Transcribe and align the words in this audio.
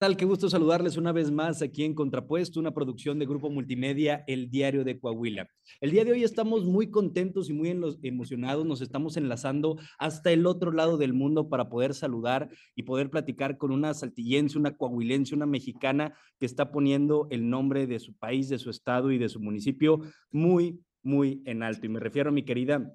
tal? 0.00 0.16
Qué 0.16 0.24
gusto 0.24 0.48
saludarles 0.48 0.96
una 0.96 1.12
vez 1.12 1.30
más 1.30 1.60
aquí 1.60 1.84
en 1.84 1.94
Contrapuesto, 1.94 2.58
una 2.58 2.72
producción 2.72 3.18
de 3.18 3.26
Grupo 3.26 3.50
Multimedia, 3.50 4.24
El 4.26 4.48
Diario 4.48 4.82
de 4.82 4.98
Coahuila. 4.98 5.46
El 5.78 5.90
día 5.90 6.06
de 6.06 6.12
hoy 6.12 6.24
estamos 6.24 6.64
muy 6.64 6.90
contentos 6.90 7.50
y 7.50 7.52
muy 7.52 7.68
emocionados, 8.02 8.64
nos 8.64 8.80
estamos 8.80 9.18
enlazando 9.18 9.76
hasta 9.98 10.32
el 10.32 10.46
otro 10.46 10.72
lado 10.72 10.96
del 10.96 11.12
mundo 11.12 11.50
para 11.50 11.68
poder 11.68 11.92
saludar 11.92 12.48
y 12.74 12.84
poder 12.84 13.10
platicar 13.10 13.58
con 13.58 13.72
una 13.72 13.92
saltillense, 13.92 14.56
una 14.56 14.74
coahuilense, 14.74 15.34
una 15.34 15.44
mexicana 15.44 16.14
que 16.38 16.46
está 16.46 16.72
poniendo 16.72 17.28
el 17.30 17.50
nombre 17.50 17.86
de 17.86 17.98
su 17.98 18.16
país, 18.16 18.48
de 18.48 18.58
su 18.58 18.70
estado 18.70 19.12
y 19.12 19.18
de 19.18 19.28
su 19.28 19.38
municipio 19.38 20.00
muy, 20.30 20.80
muy 21.02 21.42
en 21.44 21.62
alto. 21.62 21.84
Y 21.84 21.90
me 21.90 22.00
refiero 22.00 22.30
a 22.30 22.32
mi 22.32 22.42
querida 22.42 22.90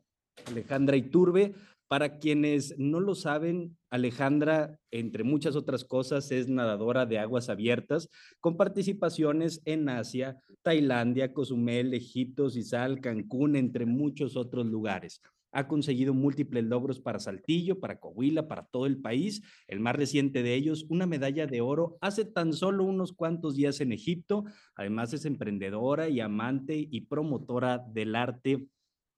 Alejandra 0.48 0.98
Iturbe, 0.98 1.54
para 1.88 2.18
quienes 2.18 2.76
no 2.78 3.00
lo 3.00 3.16
saben, 3.16 3.78
Alejandra, 3.90 4.80
entre 4.92 5.24
muchas 5.24 5.56
otras 5.56 5.86
cosas, 5.86 6.32
es 6.32 6.48
nadadora 6.50 7.06
de 7.06 7.20
aguas 7.20 7.50
abiertas 7.50 8.10
con 8.40 8.58
participaciones 8.58 9.62
en 9.66 9.88
Asia, 9.90 10.40
Tailandia, 10.64 11.34
Cozumel, 11.34 11.94
Egipto, 11.94 12.50
Sisal, 12.50 13.02
Cancún, 13.02 13.56
entre 13.56 13.86
muchos 13.86 14.36
otros 14.36 14.66
lugares. 14.66 15.22
Ha 15.52 15.70
conseguido 15.70 16.14
múltiples 16.14 16.66
logros 16.66 17.00
para 17.00 17.20
Saltillo, 17.20 17.80
para 17.80 17.98
Coahuila, 17.98 18.48
para 18.50 18.66
todo 18.66 18.88
el 18.88 19.00
país. 19.00 19.42
El 19.68 19.80
más 19.80 19.96
reciente 19.96 20.44
de 20.44 20.54
ellos, 20.54 20.86
una 20.90 21.06
medalla 21.06 21.48
de 21.48 21.62
oro 21.62 21.98
hace 22.02 22.26
tan 22.26 22.52
solo 22.52 22.84
unos 22.84 23.14
cuantos 23.14 23.56
días 23.56 23.80
en 23.80 23.94
Egipto. 23.94 24.44
Además 24.76 25.14
es 25.14 25.24
emprendedora 25.24 26.10
y 26.10 26.20
amante 26.20 26.76
y 26.92 27.02
promotora 27.02 27.82
del 27.94 28.16
arte 28.16 28.68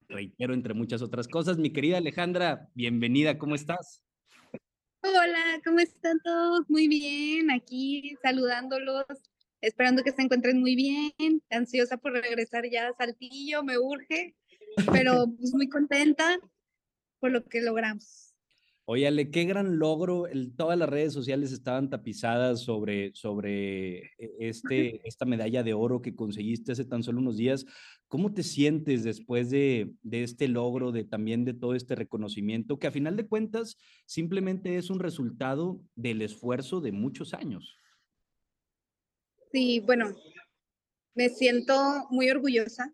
reitero, 0.10 0.54
entre 0.54 0.74
muchas 0.74 1.02
otras 1.02 1.28
cosas. 1.28 1.58
Mi 1.58 1.72
querida 1.72 1.98
Alejandra, 1.98 2.70
bienvenida, 2.74 3.38
¿cómo 3.38 3.56
estás? 3.56 4.02
Hola, 5.02 5.62
¿cómo 5.64 5.80
están 5.80 6.20
todos? 6.24 6.70
Muy 6.70 6.88
bien, 6.88 7.52
aquí 7.52 8.16
saludándolos, 8.22 9.06
esperando 9.62 10.04
que 10.04 10.12
se 10.12 10.22
encuentren 10.22 10.60
muy 10.60 10.76
bien, 10.76 11.42
ansiosa 11.50 11.98
por 11.98 12.14
regresar 12.14 12.70
ya 12.70 12.90
a 12.90 12.94
Saltillo, 12.94 13.64
me 13.64 13.78
urge, 13.78 14.36
pero 14.92 15.26
pues 15.38 15.54
muy 15.54 15.70
contenta 15.70 16.40
por 17.20 17.32
lo 17.32 17.44
que 17.46 17.62
logramos. 17.62 18.27
Oye, 18.90 19.06
Ale, 19.06 19.32
qué 19.32 19.44
gran 19.44 19.80
logro. 19.80 20.28
todas 20.56 20.80
las 20.80 20.88
redes 20.88 21.12
sociales 21.12 21.52
estaban 21.52 21.90
tapizadas 21.90 22.62
sobre, 22.62 23.14
sobre 23.14 23.98
e, 24.18 24.32
este, 24.40 25.06
esta 25.06 25.26
medalla 25.26 25.62
de 25.62 25.74
oro 25.74 26.02
que 26.02 26.16
conseguiste 26.16 26.72
hace 26.72 26.86
tan 26.86 27.04
solo 27.04 27.20
unos 27.20 27.36
días. 27.36 27.66
¿Cómo 28.08 28.34
te 28.34 28.44
sientes 28.44 29.04
después 29.04 29.50
de, 29.50 29.92
de 30.04 30.24
este 30.24 30.48
logro, 30.48 30.94
de 30.94 31.04
también 31.04 31.44
de 31.44 31.54
todo 31.54 31.76
este 31.76 31.96
reconocimiento, 31.96 32.80
que 32.80 32.88
a 32.88 32.92
final 32.92 33.18
de 33.18 33.28
cuentas 33.28 33.78
simplemente 34.06 34.78
es 34.78 34.90
un 34.90 35.00
resultado 35.00 35.82
del 35.96 36.22
esfuerzo 36.22 36.80
de 36.80 36.94
muchos 36.94 37.34
años? 37.34 37.78
Sí, 39.52 39.82
bueno, 39.82 40.16
me 41.14 41.28
siento 41.28 42.08
muy 42.10 42.30
orgullosa, 42.30 42.94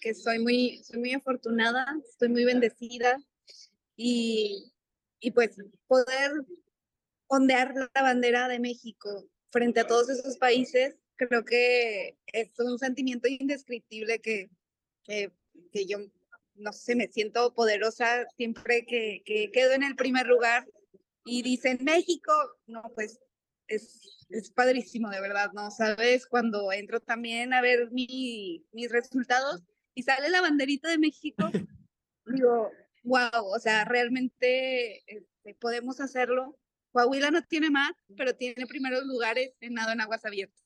que 0.00 0.14
soy 0.14 0.38
muy, 0.38 0.84
soy 0.84 1.00
muy 1.00 1.14
afortunada, 1.14 1.84
estoy 2.08 2.28
muy 2.28 2.44
bendecida 2.44 3.20
y 3.96 4.70
y 5.20 5.30
pues 5.30 5.56
poder 5.86 6.32
ondear 7.26 7.74
la 7.74 8.02
bandera 8.02 8.48
de 8.48 8.58
México 8.58 9.28
frente 9.50 9.80
a 9.80 9.86
todos 9.86 10.08
esos 10.10 10.36
países, 10.36 10.96
creo 11.16 11.44
que 11.44 12.16
es 12.26 12.50
un 12.58 12.78
sentimiento 12.78 13.28
indescriptible 13.28 14.20
que, 14.20 14.50
que, 15.04 15.32
que 15.72 15.86
yo, 15.86 15.98
no 16.54 16.72
sé, 16.72 16.96
me 16.96 17.08
siento 17.08 17.54
poderosa 17.54 18.26
siempre 18.36 18.84
que, 18.84 19.22
que 19.24 19.50
quedo 19.52 19.72
en 19.72 19.82
el 19.82 19.96
primer 19.96 20.26
lugar 20.26 20.66
y 21.24 21.42
dicen 21.42 21.78
México, 21.82 22.32
no, 22.66 22.82
pues 22.94 23.18
es, 23.68 24.26
es 24.28 24.50
padrísimo, 24.50 25.10
de 25.10 25.20
verdad, 25.20 25.50
¿no? 25.54 25.70
Sabes, 25.70 26.26
cuando 26.26 26.70
entro 26.72 27.00
también 27.00 27.54
a 27.54 27.60
ver 27.60 27.90
mi, 27.90 28.64
mis 28.72 28.90
resultados 28.90 29.62
y 29.94 30.02
sale 30.02 30.28
la 30.28 30.40
banderita 30.40 30.90
de 30.90 30.98
México, 30.98 31.44
digo, 32.26 32.70
wow, 33.04 33.46
o 33.54 33.58
sea, 33.58 33.84
realmente 33.84 35.02
este, 35.06 35.54
podemos 35.60 36.00
hacerlo. 36.00 36.58
Coahuila 36.92 37.30
no 37.30 37.42
tiene 37.42 37.70
más, 37.70 37.92
pero 38.16 38.34
tiene 38.34 38.66
primeros 38.66 39.04
lugares 39.04 39.52
en 39.60 39.74
nado 39.74 39.92
en 39.92 40.00
aguas 40.00 40.24
abiertas. 40.24 40.62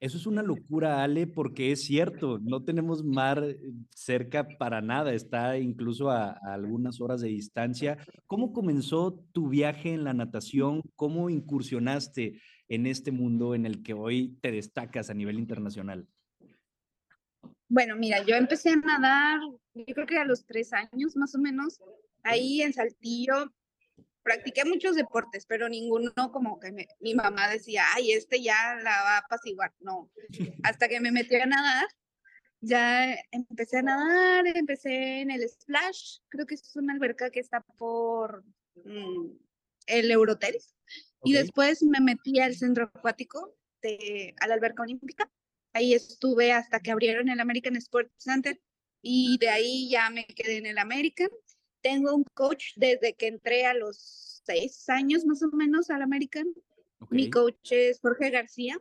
Eso 0.00 0.16
es 0.16 0.26
una 0.26 0.42
locura, 0.42 1.02
Ale, 1.02 1.26
porque 1.26 1.72
es 1.72 1.84
cierto, 1.84 2.38
no 2.38 2.62
tenemos 2.62 3.02
mar 3.02 3.42
eh, 3.42 3.58
cerca 3.90 4.46
para 4.46 4.80
nada, 4.80 5.12
está 5.12 5.58
incluso 5.58 6.08
a, 6.08 6.30
a, 6.30 6.54
algunas 6.54 7.00
horas 7.00 7.20
de 7.20 7.28
distancia. 7.28 7.98
¿Cómo 8.26 8.52
comenzó 8.52 9.24
tu 9.32 9.48
viaje 9.48 9.92
en 9.92 10.04
la 10.04 10.14
natación? 10.14 10.82
¿Cómo 10.94 11.30
incursionaste 11.30 12.40
en 12.68 12.86
este 12.86 13.10
mundo 13.10 13.56
en 13.56 13.66
el 13.66 13.82
que 13.82 13.92
hoy 13.92 14.38
te 14.40 14.52
destacas 14.52 15.10
a 15.10 15.14
nivel 15.14 15.40
internacional? 15.40 16.06
Bueno, 17.68 17.96
mira, 17.96 18.24
yo 18.24 18.34
empecé 18.34 18.70
a 18.70 18.76
nadar, 18.76 19.40
yo 19.86 19.94
creo 19.94 20.06
que 20.06 20.18
a 20.18 20.24
los 20.24 20.44
tres 20.44 20.72
años 20.72 21.16
más 21.16 21.34
o 21.34 21.38
menos, 21.38 21.80
ahí 22.22 22.62
en 22.62 22.72
Saltillo. 22.72 23.52
Practiqué 24.22 24.64
muchos 24.66 24.94
deportes, 24.94 25.46
pero 25.46 25.70
ninguno 25.70 26.12
como 26.32 26.60
que 26.60 26.86
mi 27.00 27.14
mamá 27.14 27.48
decía, 27.48 27.84
ay, 27.94 28.12
este 28.12 28.42
ya 28.42 28.76
la 28.82 28.90
va 29.02 29.14
a 29.14 29.18
apaciguar. 29.18 29.72
No, 29.80 30.10
hasta 30.64 30.88
que 30.88 31.00
me 31.00 31.12
metí 31.12 31.36
a 31.36 31.46
nadar, 31.46 31.86
ya 32.60 33.16
empecé 33.30 33.78
a 33.78 33.82
nadar, 33.82 34.46
empecé 34.48 35.20
en 35.20 35.30
el 35.30 35.48
Splash, 35.48 36.18
creo 36.28 36.44
que 36.44 36.56
es 36.56 36.76
una 36.76 36.92
alberca 36.92 37.30
que 37.30 37.40
está 37.40 37.64
por 37.78 38.44
mm, 38.84 39.30
el 39.86 40.10
Euroteris. 40.10 40.74
Y 41.24 41.32
después 41.32 41.82
me 41.82 42.00
metí 42.00 42.38
al 42.40 42.54
centro 42.54 42.90
acuático, 42.94 43.56
de, 43.80 44.34
a 44.40 44.48
la 44.48 44.54
alberca 44.54 44.82
olímpica 44.82 45.30
Ahí 45.72 45.94
estuve 45.94 46.52
hasta 46.52 46.80
que 46.80 46.90
abrieron 46.90 47.28
el 47.28 47.40
American 47.40 47.76
Sports 47.76 48.12
Center 48.16 48.60
y 49.02 49.38
de 49.38 49.48
ahí 49.48 49.90
ya 49.90 50.10
me 50.10 50.24
quedé 50.26 50.58
en 50.58 50.66
el 50.66 50.78
American. 50.78 51.30
Tengo 51.80 52.14
un 52.14 52.24
coach 52.34 52.72
desde 52.76 53.14
que 53.14 53.28
entré 53.28 53.66
a 53.66 53.74
los 53.74 54.42
seis 54.44 54.88
años 54.88 55.24
más 55.24 55.42
o 55.42 55.48
menos 55.48 55.90
al 55.90 56.02
American. 56.02 56.46
Mi 57.10 57.30
coach 57.30 57.70
es 57.70 58.00
Jorge 58.00 58.30
García 58.30 58.80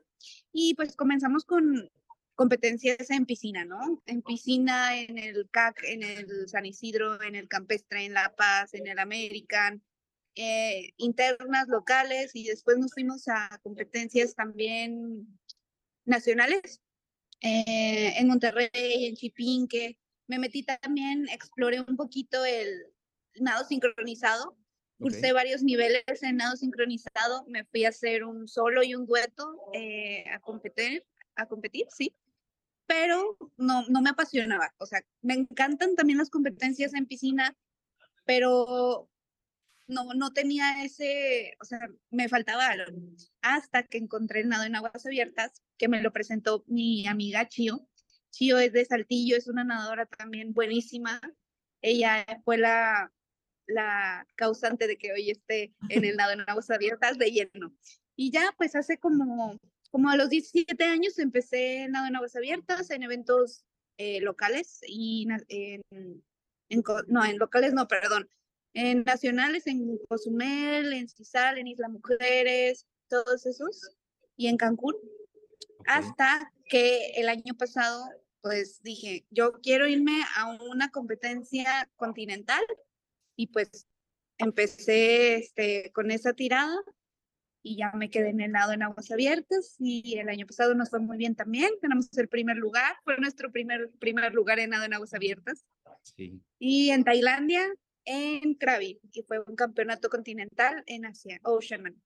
y 0.52 0.74
pues 0.74 0.96
comenzamos 0.96 1.46
con 1.46 1.90
competencias 2.36 3.10
en 3.10 3.26
piscina, 3.26 3.66
¿no? 3.66 4.02
En 4.06 4.22
piscina, 4.22 5.00
en 5.00 5.18
el 5.18 5.50
CAC, 5.50 5.84
en 5.84 6.04
el 6.04 6.48
San 6.48 6.66
Isidro, 6.66 7.22
en 7.22 7.36
el 7.36 7.48
Campestre, 7.48 8.06
en 8.06 8.14
La 8.14 8.36
Paz, 8.36 8.74
en 8.74 8.88
el 8.88 9.00
American, 9.00 9.84
eh, 10.36 10.94
internas, 10.98 11.68
locales 11.68 12.36
y 12.36 12.44
después 12.44 12.78
nos 12.78 12.94
fuimos 12.94 13.28
a 13.28 13.60
competencias 13.64 14.36
también 14.36 15.40
nacionales 16.06 16.80
eh, 17.42 18.14
en 18.18 18.28
Monterrey, 18.28 18.70
en 18.74 19.16
Chipinque. 19.16 19.98
Me 20.28 20.40
metí 20.40 20.64
también, 20.64 21.28
exploré 21.30 21.80
un 21.82 21.96
poquito 21.96 22.44
el 22.46 22.86
nado 23.36 23.66
sincronizado. 23.66 24.58
Cursé 25.00 25.32
varios 25.32 25.62
niveles 25.62 26.04
en 26.22 26.38
nado 26.38 26.56
sincronizado. 26.56 27.46
Me 27.48 27.66
fui 27.66 27.86
a 27.86 27.90
hacer 27.90 28.24
un 28.24 28.48
solo 28.48 28.84
y 28.84 28.96
un 28.96 29.06
dueto 29.06 29.56
eh, 29.74 30.26
a 30.30 30.40
competir, 30.40 31.06
a 31.36 31.46
competir, 31.46 31.86
sí. 31.90 32.16
Pero 32.88 33.38
no, 33.58 33.86
no 33.90 34.02
me 34.02 34.10
apasionaba. 34.10 34.74
O 34.80 34.86
sea, 34.86 35.02
me 35.22 35.36
encantan 35.36 35.96
también 35.96 36.18
las 36.18 36.30
competencias 36.30 36.94
en 36.94 37.06
piscina, 37.06 37.56
pero 38.26 39.10
no, 39.88 40.14
no 40.14 40.34
tenía 40.34 40.84
ese, 40.84 41.56
o 41.62 41.66
sea, 41.66 41.80
me 42.12 42.30
faltaba 42.30 42.68
algo. 42.68 42.92
Hasta 43.42 43.84
que 43.84 43.98
encontré 43.98 44.42
el 44.42 44.50
nado 44.50 44.66
en 44.66 44.76
aguas 44.76 45.06
abiertas, 45.06 45.62
que 45.78 45.88
me 45.88 46.02
lo 46.02 46.12
presentó 46.12 46.64
mi 46.68 47.08
amiga 47.08 47.48
Chio. 47.48 47.88
Chio 48.38 48.60
es 48.60 48.72
de 48.72 48.86
Saltillo, 48.86 49.36
es 49.36 49.48
una 49.48 49.64
nadadora 49.64 50.06
también 50.06 50.54
buenísima. 50.54 51.20
Ella 51.82 52.24
fue 52.46 52.60
la, 52.60 53.12
la 53.66 54.28
causante 54.36 54.86
de 54.86 54.96
que 54.96 55.12
hoy 55.12 55.32
esté 55.32 55.74
en 55.90 56.06
el 56.06 56.16
nado 56.18 56.34
en 56.34 56.42
aguas 56.42 56.70
abiertas 56.70 57.18
de 57.18 57.32
lleno. 57.32 57.74
Y 58.16 58.30
ya, 58.30 58.54
pues 58.56 58.76
hace 58.76 59.00
como, 59.00 59.60
como 59.90 60.10
a 60.12 60.16
los 60.16 60.30
17 60.30 60.84
años 60.84 61.18
empecé 61.18 61.86
el 61.86 61.94
nado 61.94 62.06
en 62.06 62.16
aguas 62.16 62.36
abiertas 62.36 62.92
en 62.92 63.02
eventos 63.02 63.66
eh, 63.98 64.22
locales 64.22 64.82
y 64.88 65.28
en, 65.50 65.82
en, 65.90 66.84
no, 67.08 67.26
en 67.26 67.40
locales 67.40 67.74
no, 67.74 67.88
perdón, 67.88 68.30
en 68.76 69.04
nacionales, 69.04 69.66
en 69.66 69.98
Cozumel, 70.08 70.94
en 70.94 71.10
Cisal, 71.10 71.58
en 71.58 71.66
Isla 71.66 71.90
Mujeres, 71.90 72.86
todos 73.08 73.48
esos, 73.48 73.96
y 74.36 74.46
en 74.46 74.58
Cancún, 74.58 74.94
hasta 75.88 76.54
que 76.70 77.14
el 77.16 77.30
año 77.30 77.56
pasado, 77.58 78.08
pues 78.42 78.82
dije, 78.84 79.26
yo 79.30 79.54
quiero 79.62 79.88
irme 79.88 80.22
a 80.36 80.52
una 80.54 80.90
competencia 80.90 81.90
continental 81.96 82.64
y 83.36 83.48
pues 83.48 83.88
empecé 84.38 85.36
este, 85.36 85.92
con 85.94 86.12
esa 86.12 86.34
tirada 86.34 86.76
y 87.64 87.78
ya 87.78 87.92
me 87.94 88.10
quedé 88.10 88.30
en 88.30 88.42
el 88.42 88.54
lado 88.54 88.72
en 88.72 88.84
aguas 88.84 89.12
abiertas 89.12 89.76
y 89.80 90.18
el 90.18 90.30
año 90.30 90.46
pasado 90.46 90.74
nos 90.74 90.90
fue 90.90 91.00
muy 91.00 91.18
bien 91.18 91.36
también, 91.36 91.72
tenemos 91.82 92.08
el 92.18 92.30
primer 92.30 92.58
lugar, 92.58 92.96
fue 93.04 93.18
nuestro 93.18 93.52
primer, 93.52 93.92
primer 94.00 94.34
lugar 94.34 94.60
en 94.60 94.70
nado 94.70 94.86
en 94.86 94.94
aguas 94.94 95.14
abiertas. 95.14 95.66
Sí. 96.04 96.42
Y 96.60 96.92
en 96.92 97.04
Tailandia 97.04 97.68
en 98.06 98.54
Krabi, 98.54 99.02
que 99.12 99.24
fue 99.24 99.42
un 99.46 99.56
campeonato 99.56 100.10
continental 100.10 100.82
en 100.88 101.06
Asia, 101.06 101.40
Oceanman. 101.44 102.02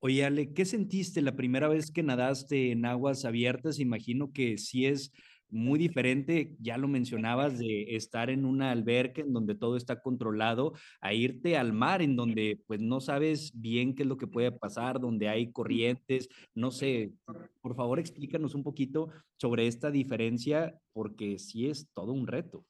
Oye, 0.00 0.24
Ale, 0.24 0.52
¿qué 0.54 0.64
sentiste 0.64 1.20
la 1.22 1.34
primera 1.34 1.66
vez 1.66 1.90
que 1.90 2.04
nadaste 2.04 2.70
en 2.70 2.84
aguas 2.84 3.24
abiertas? 3.24 3.80
Imagino 3.80 4.32
que 4.32 4.56
sí 4.56 4.86
es 4.86 5.10
muy 5.48 5.76
diferente, 5.76 6.54
ya 6.60 6.76
lo 6.78 6.86
mencionabas, 6.86 7.58
de 7.58 7.96
estar 7.96 8.30
en 8.30 8.44
una 8.44 8.70
alberca 8.70 9.22
en 9.22 9.32
donde 9.32 9.56
todo 9.56 9.76
está 9.76 10.00
controlado, 10.00 10.74
a 11.00 11.14
irte 11.14 11.56
al 11.56 11.72
mar 11.72 12.00
en 12.00 12.14
donde 12.14 12.62
pues 12.68 12.80
no 12.80 13.00
sabes 13.00 13.50
bien 13.54 13.96
qué 13.96 14.02
es 14.02 14.08
lo 14.08 14.18
que 14.18 14.28
puede 14.28 14.52
pasar, 14.52 15.00
donde 15.00 15.28
hay 15.28 15.50
corrientes, 15.50 16.28
no 16.54 16.70
sé, 16.70 17.12
por 17.60 17.74
favor 17.74 17.98
explícanos 17.98 18.54
un 18.54 18.62
poquito 18.62 19.08
sobre 19.36 19.66
esta 19.66 19.90
diferencia 19.90 20.78
porque 20.92 21.40
sí 21.40 21.66
es 21.66 21.88
todo 21.92 22.12
un 22.12 22.28
reto. 22.28 22.64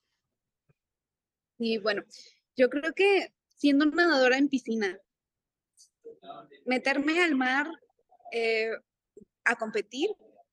Sí, 1.59 1.77
bueno, 1.77 2.05
yo 2.57 2.71
creo 2.71 2.95
que 2.95 3.35
siendo 3.49 3.85
nadadora 3.87 4.39
en 4.39 4.49
piscina, 4.49 4.99
meterme 6.67 7.23
al 7.23 7.35
mar 7.35 7.69
eh, 8.33 8.71
a 9.45 9.57
competir 9.57 10.11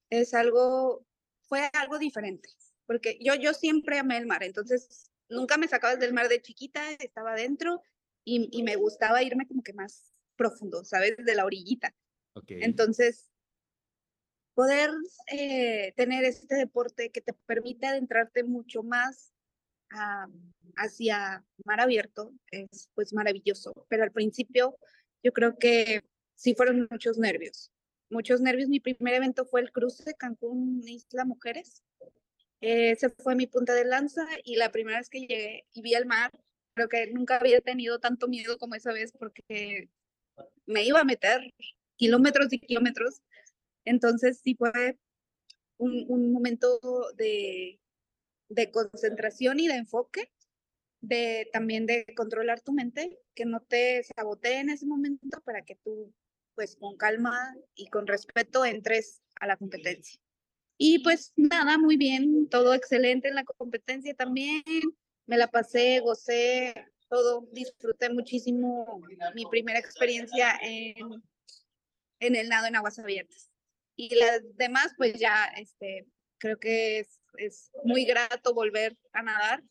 es 0.10 0.34
algo, 0.34 1.06
fue 1.42 1.70
algo 1.74 1.98
diferente, 1.98 2.50
porque 2.86 3.18
yo, 3.22 3.36
yo 3.36 3.54
siempre 3.54 4.00
amé 4.00 4.18
el 4.18 4.26
mar, 4.26 4.44
entonces 4.44 5.12
nunca 5.30 5.58
me 5.58 5.68
sacaba 5.68 5.96
del 5.96 6.14
mar 6.14 6.30
de 6.30 6.42
chiquita, 6.42 6.92
estaba 7.00 7.34
adentro 7.34 7.82
y, 8.24 8.50
y 8.52 8.64
me 8.64 8.76
gustaba 8.76 9.24
irme 9.24 9.48
como 9.48 9.64
que 9.64 9.74
más 9.74 10.14
profundo, 10.36 10.84
¿sabes? 10.84 11.16
De 11.18 11.36
la 11.36 11.46
orillita. 11.46 11.96
Okay. 12.34 12.62
Entonces, 12.62 13.30
poder 14.56 14.90
eh, 15.32 15.94
tener 15.96 16.24
este 16.24 16.56
deporte 16.56 17.12
que 17.12 17.22
te 17.22 17.34
permite 17.46 17.88
adentrarte 17.88 18.44
mucho 18.44 18.84
más 18.84 19.34
uh, 19.94 20.32
hacia 20.78 21.46
mar 21.66 21.82
abierto 21.82 22.34
es 22.52 22.90
pues 22.96 23.14
maravilloso, 23.14 23.74
pero 23.90 24.04
al 24.04 24.12
principio 24.12 24.78
yo 25.26 25.34
creo 25.34 25.58
que 25.58 26.04
sí 26.36 26.54
fueron 26.54 26.88
muchos 26.92 27.18
nervios, 27.18 27.72
muchos 28.12 28.42
nervios. 28.42 28.70
Mi 28.70 28.80
primer 28.80 29.16
evento 29.16 29.44
fue 29.44 29.62
el 29.62 29.72
cruce 29.72 30.14
Cancún 30.14 30.84
Isla 30.86 31.26
Mujeres. 31.26 31.84
Eh, 32.62 32.92
ese 32.92 33.10
fue 33.10 33.34
mi 33.34 33.48
punta 33.48 33.74
de 33.74 33.86
lanza 33.86 34.24
y 34.44 34.56
la 34.58 34.72
primera 34.72 35.00
vez 35.00 35.10
que 35.10 35.22
llegué 35.22 35.66
y 35.74 35.82
vi 35.82 35.96
el 35.96 36.06
mar, 36.06 36.32
creo 36.76 36.90
que 36.90 37.08
nunca 37.08 37.38
había 37.38 37.60
tenido 37.60 38.00
tanto 38.00 38.28
miedo 38.28 38.60
como 38.60 38.76
esa 38.76 38.94
vez 38.94 39.12
porque 39.18 39.90
me 40.68 40.84
iba 40.84 41.00
a 41.00 41.04
meter 41.04 41.42
kilómetros 41.96 42.54
y 42.54 42.60
kilómetros. 42.60 43.24
Entonces 43.84 44.42
sí 44.44 44.54
fue 44.54 45.00
un, 45.78 46.06
un 46.08 46.34
momento 46.34 46.80
de, 47.16 47.80
de 48.50 48.70
concentración 48.70 49.60
y 49.60 49.68
de 49.68 49.78
enfoque 49.78 50.30
de 51.08 51.50
también 51.52 51.86
de 51.86 52.06
controlar 52.16 52.62
tu 52.62 52.74
mente, 52.74 53.20
que 53.34 53.46
no 53.46 53.62
te 53.62 54.04
sabotee 54.04 54.60
en 54.60 54.70
ese 54.70 54.86
momento 54.86 55.42
para 55.42 55.64
que 55.64 55.76
tú, 55.76 56.14
pues 56.56 56.76
con 56.76 56.98
calma 56.98 57.56
y 57.76 57.88
con 57.88 58.08
respeto 58.08 58.66
entres 58.66 59.22
a 59.40 59.48
la 59.48 59.58
competencia. 59.58 60.20
Y 60.78 61.00
pues 61.00 61.34
nada, 61.36 61.78
muy 61.78 61.98
bien, 61.98 62.50
todo 62.50 62.74
excelente 62.74 63.30
en 63.30 63.36
la 63.36 63.46
competencia 63.46 64.14
también. 64.14 64.64
Me 65.26 65.38
la 65.38 65.48
pasé, 65.48 66.00
gocé, 66.02 66.74
todo, 67.10 67.48
disfruté 67.52 68.10
muchísimo 68.10 69.02
mi 69.34 69.46
primera 69.46 69.80
experiencia 69.80 70.60
en, 70.62 71.24
en 72.20 72.36
el 72.36 72.50
nado 72.50 72.68
en 72.68 72.76
aguas 72.76 73.00
abiertas. 73.00 73.50
Y 73.96 74.14
las 74.16 74.42
demás, 74.58 74.94
pues 74.98 75.18
ya, 75.18 75.46
este, 75.58 76.06
creo 76.38 76.60
que 76.60 77.00
es, 77.00 77.22
es 77.38 77.72
muy 77.84 78.06
grato 78.06 78.54
volver 78.54 78.98
a 79.14 79.24
nadar 79.24 79.64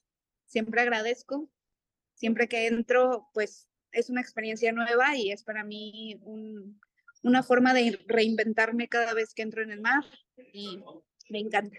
siempre 0.47 0.81
agradezco. 0.81 1.51
Siempre 2.15 2.49
que 2.49 2.67
entro, 2.67 3.29
pues 3.35 3.69
es 3.93 4.11
una 4.11 4.21
experiencia 4.21 4.73
nueva 4.73 5.17
y 5.17 5.31
es 5.31 5.43
para 5.43 5.65
mí 5.65 6.19
un, 6.23 6.81
una 7.23 7.43
forma 7.43 7.75
de 7.75 7.99
reinventarme 8.07 8.89
cada 8.89 9.15
vez 9.15 9.35
que 9.35 9.43
entro 9.43 9.63
en 9.63 9.71
el 9.71 9.81
mar 9.81 10.05
y 10.53 10.81
me 11.31 11.41
encanta. 11.41 11.79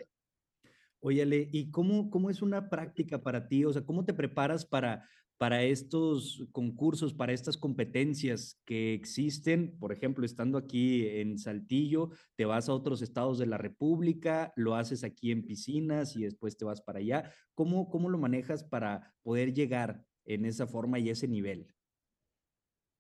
Óyale, 1.00 1.48
¿y 1.52 1.70
cómo, 1.70 2.10
cómo 2.10 2.30
es 2.30 2.42
una 2.42 2.70
práctica 2.70 3.22
para 3.22 3.48
ti? 3.48 3.64
O 3.64 3.72
sea, 3.72 3.84
¿cómo 3.84 4.06
te 4.06 4.14
preparas 4.14 4.66
para, 4.66 5.08
para 5.38 5.64
estos 5.64 6.48
concursos, 6.52 7.14
para 7.14 7.34
estas 7.34 7.58
competencias 7.58 8.60
que 8.66 8.94
existen, 8.94 9.78
por 9.80 9.92
ejemplo, 9.92 10.26
estando 10.26 10.58
aquí 10.58 11.08
en 11.08 11.38
Saltillo, 11.38 12.12
te 12.36 12.46
vas 12.46 12.70
a 12.70 12.74
otros 12.74 13.02
estados 13.02 13.38
de 13.38 13.46
la 13.46 13.58
República, 13.58 14.54
lo 14.56 14.76
haces 14.76 15.04
aquí 15.04 15.32
en 15.32 15.46
piscinas 15.46 16.16
y 16.16 16.24
después 16.24 16.58
te 16.58 16.66
vas 16.66 16.82
para 16.82 17.00
allá. 17.00 17.34
¿Cómo, 17.54 17.90
cómo 17.90 18.10
lo 18.10 18.18
manejas 18.18 18.64
para 18.64 19.14
poder 19.24 19.54
llegar 19.54 20.04
en 20.26 20.46
esa 20.46 20.68
forma 20.68 21.00
y 21.00 21.10
ese 21.10 21.28
nivel? 21.28 21.68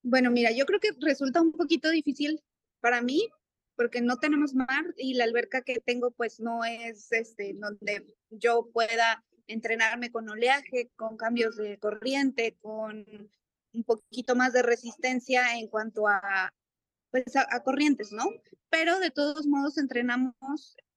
Bueno, 0.03 0.29
mira, 0.29 0.51
yo 0.51 0.65
creo 0.65 0.79
que 0.79 0.91
resulta 0.99 1.41
un 1.41 1.53
poquito 1.53 1.89
difícil 1.89 2.41
para 2.81 3.01
mí 3.01 3.27
porque 3.75 4.01
no 4.01 4.17
tenemos 4.17 4.53
mar 4.53 4.85
y 4.97 5.15
la 5.15 5.23
alberca 5.23 5.61
que 5.61 5.79
tengo 5.79 6.11
pues 6.11 6.39
no 6.39 6.63
es 6.63 7.11
este 7.11 7.53
donde 7.55 8.05
yo 8.29 8.69
pueda 8.71 9.23
entrenarme 9.47 10.11
con 10.11 10.29
oleaje, 10.29 10.91
con 10.95 11.17
cambios 11.17 11.55
de 11.57 11.77
corriente, 11.77 12.57
con 12.61 13.05
un 13.73 13.83
poquito 13.83 14.35
más 14.35 14.53
de 14.53 14.63
resistencia 14.63 15.57
en 15.57 15.67
cuanto 15.67 16.07
a, 16.07 16.53
pues 17.11 17.35
a, 17.35 17.63
corrientes, 17.63 18.11
¿no? 18.11 18.25
Pero 18.69 18.99
de 18.99 19.11
todos 19.11 19.47
modos 19.47 19.77
entrenamos, 19.77 20.33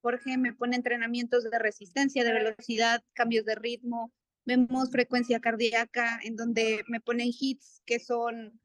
Jorge 0.01 0.37
me 0.39 0.55
pone 0.55 0.77
entrenamientos 0.77 1.45
de 1.45 1.59
resistencia, 1.59 2.25
de 2.25 2.33
velocidad, 2.33 3.03
cambios 3.15 3.45
de 3.45 3.57
ritmo, 3.57 4.13
vemos 4.45 4.91
frecuencia 4.91 5.41
cardíaca, 5.41 6.21
en 6.23 6.37
donde 6.37 6.83
me 6.89 7.01
ponen 7.01 7.29
hits 7.29 7.83
que 7.85 7.99
son 7.99 8.61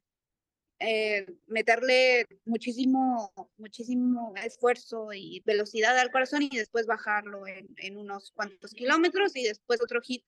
eh, 0.86 1.26
meterle 1.48 2.28
muchísimo, 2.44 3.32
muchísimo 3.58 4.34
esfuerzo 4.44 5.14
y 5.14 5.42
velocidad 5.46 5.98
al 5.98 6.12
corazón 6.12 6.44
y 6.44 6.50
después 6.50 6.86
bajarlo 6.88 7.44
en, 7.48 7.98
unos 7.98 8.32
cuantos 8.32 8.74
kilómetros 8.74 9.36
y 9.38 9.44
después 9.44 9.82
otro 9.82 10.02
hit. 10.02 10.26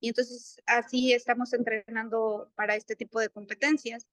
Y 0.00 0.08
entonces 0.08 0.62
así 0.66 1.12
estamos 1.12 1.52
entrenando 1.52 2.50
para 2.54 2.74
este 2.74 2.96
tipo 2.96 3.20
de 3.20 3.28
competencias. 3.28 4.06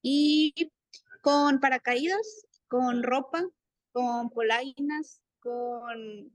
Y 0.00 0.72
con 1.20 1.60
paracaídas, 1.60 2.46
con 2.68 3.02
ropa, 3.02 3.44
con 3.92 4.30
polainas, 4.30 5.20
con, 5.40 6.32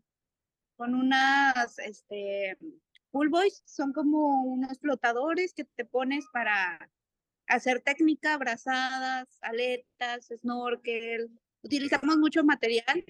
con 0.76 0.94
unas, 0.94 1.80
este, 1.80 2.58
boys, 3.12 3.64
son 3.66 3.92
como 3.92 4.44
unos 4.44 4.78
flotadores 4.80 5.54
que 5.54 5.64
te 5.64 5.86
pones 5.86 6.26
para 6.32 6.92
hacer 7.50 7.82
técnica, 7.82 8.36
abrazadas, 8.36 9.28
aletas, 9.42 10.30
snorkel. 10.38 11.30
Utilizamos 11.62 12.18
mucho 12.18 12.44
material. 12.44 13.04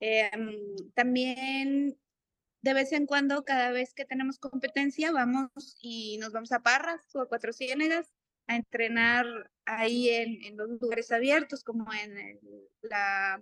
Em, 0.00 0.56
también 0.94 1.96
de 2.62 2.74
vez 2.74 2.92
en 2.92 3.06
cuando, 3.06 3.44
cada 3.44 3.70
vez 3.70 3.94
que 3.94 4.04
tenemos 4.04 4.38
competencia, 4.38 5.12
vamos 5.12 5.76
y 5.80 6.18
nos 6.18 6.32
vamos 6.32 6.50
a 6.52 6.62
Parras 6.62 7.14
o 7.14 7.20
a 7.20 7.28
Cuatro 7.28 7.52
Ciénegas 7.52 8.12
a 8.46 8.56
entrenar 8.56 9.26
ahí 9.66 10.08
en, 10.08 10.42
en 10.44 10.56
los 10.56 10.80
lugares 10.80 11.12
abiertos, 11.12 11.62
como 11.62 11.92
en 11.92 12.16
el, 12.16 12.40
la, 12.82 13.40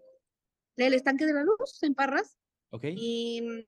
el 0.76 0.95
estanque 0.95 1.25
de 1.25 1.35
la 1.35 1.45
luz, 1.45 1.83
en 1.83 1.95
Parras. 1.95 2.37
Okay. 2.71 2.95
Y 2.99 3.64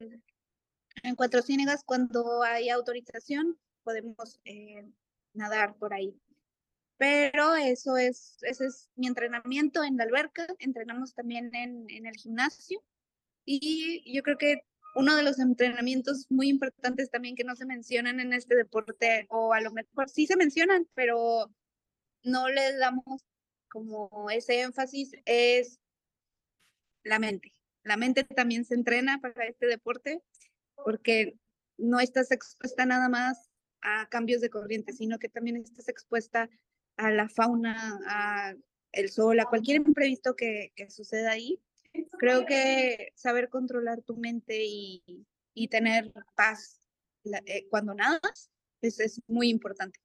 en 1.04 1.14
Cuatro 1.14 1.40
Ciénegas, 1.42 1.84
cuando 1.84 2.42
hay 2.42 2.68
autorización, 2.68 3.58
podemos 3.84 4.40
eh, 4.44 4.84
nadar 5.32 5.76
por 5.76 5.94
ahí 5.94 6.20
pero 6.98 7.54
eso 7.54 7.96
es, 7.96 8.36
ese 8.42 8.66
es 8.66 8.90
mi 8.96 9.06
entrenamiento 9.06 9.82
en 9.82 9.96
la 9.96 10.04
alberca, 10.04 10.46
entrenamos 10.58 11.14
también 11.14 11.54
en, 11.54 11.88
en 11.88 12.06
el 12.06 12.16
gimnasio 12.16 12.82
y 13.44 14.12
yo 14.12 14.22
creo 14.22 14.36
que 14.36 14.60
uno 14.94 15.14
de 15.16 15.22
los 15.22 15.38
entrenamientos 15.38 16.26
muy 16.28 16.48
importantes 16.48 17.10
también 17.10 17.36
que 17.36 17.44
no 17.44 17.54
se 17.54 17.66
mencionan 17.66 18.20
en 18.20 18.32
este 18.32 18.56
deporte, 18.56 19.26
o 19.30 19.52
a 19.52 19.60
lo 19.60 19.70
mejor 19.72 20.08
sí 20.08 20.26
se 20.26 20.36
mencionan, 20.36 20.88
pero 20.94 21.50
no 22.24 22.48
les 22.48 22.78
damos 22.78 23.24
como 23.68 24.28
ese 24.30 24.60
énfasis, 24.62 25.12
es 25.24 25.78
la 27.04 27.18
mente. 27.18 27.52
La 27.84 27.96
mente 27.96 28.24
también 28.24 28.64
se 28.64 28.74
entrena 28.74 29.20
para 29.20 29.46
este 29.46 29.66
deporte 29.66 30.20
porque 30.74 31.38
no 31.76 32.00
estás 32.00 32.32
expuesta 32.32 32.84
nada 32.84 33.08
más 33.08 33.50
a 33.80 34.08
cambios 34.08 34.40
de 34.40 34.50
corriente, 34.50 34.92
sino 34.92 35.18
que 35.18 35.28
también 35.28 35.56
estás 35.56 35.88
expuesta 35.88 36.50
a 36.98 37.10
la 37.10 37.28
fauna, 37.28 38.00
a 38.06 38.54
el 38.92 39.08
sol, 39.08 39.40
a 39.40 39.46
cualquier 39.46 39.78
imprevisto 39.78 40.34
que, 40.36 40.72
que 40.76 40.90
suceda 40.90 41.30
ahí. 41.32 41.60
Creo 42.18 42.44
que 42.44 43.12
saber 43.14 43.48
controlar 43.48 44.02
tu 44.02 44.16
mente 44.16 44.64
y, 44.64 45.26
y 45.54 45.68
tener 45.68 46.12
paz 46.36 46.80
eh, 47.46 47.66
cuando 47.70 47.94
nadas 47.94 48.50
es, 48.82 49.00
es 49.00 49.20
muy 49.26 49.48
importante. 49.48 49.98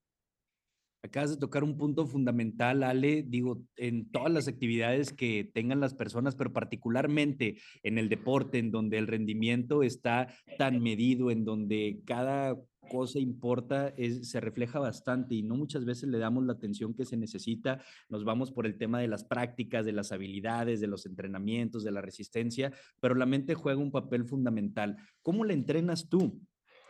Acabas 1.04 1.32
de 1.32 1.36
tocar 1.36 1.64
un 1.64 1.76
punto 1.76 2.06
fundamental, 2.06 2.82
Ale, 2.82 3.22
digo, 3.22 3.62
en 3.76 4.10
todas 4.10 4.32
las 4.32 4.48
actividades 4.48 5.12
que 5.12 5.44
tengan 5.52 5.78
las 5.78 5.92
personas, 5.92 6.34
pero 6.34 6.54
particularmente 6.54 7.58
en 7.82 7.98
el 7.98 8.08
deporte, 8.08 8.58
en 8.58 8.70
donde 8.70 8.96
el 8.96 9.06
rendimiento 9.06 9.82
está 9.82 10.28
tan 10.56 10.82
medido, 10.82 11.30
en 11.30 11.44
donde 11.44 12.00
cada 12.06 12.56
cosa 12.88 13.18
importa, 13.18 13.94
se 14.22 14.40
refleja 14.40 14.78
bastante 14.78 15.34
y 15.34 15.42
no 15.42 15.56
muchas 15.56 15.84
veces 15.84 16.08
le 16.08 16.16
damos 16.16 16.46
la 16.46 16.54
atención 16.54 16.94
que 16.94 17.04
se 17.04 17.18
necesita. 17.18 17.82
Nos 18.08 18.24
vamos 18.24 18.50
por 18.50 18.64
el 18.64 18.78
tema 18.78 18.98
de 18.98 19.08
las 19.08 19.24
prácticas, 19.24 19.84
de 19.84 19.92
las 19.92 20.10
habilidades, 20.10 20.80
de 20.80 20.86
los 20.86 21.04
entrenamientos, 21.04 21.84
de 21.84 21.92
la 21.92 22.00
resistencia, 22.00 22.72
pero 22.98 23.14
la 23.14 23.26
mente 23.26 23.54
juega 23.54 23.78
un 23.78 23.90
papel 23.90 24.24
fundamental. 24.24 24.96
¿Cómo 25.20 25.44
la 25.44 25.52
entrenas 25.52 26.08
tú? 26.08 26.40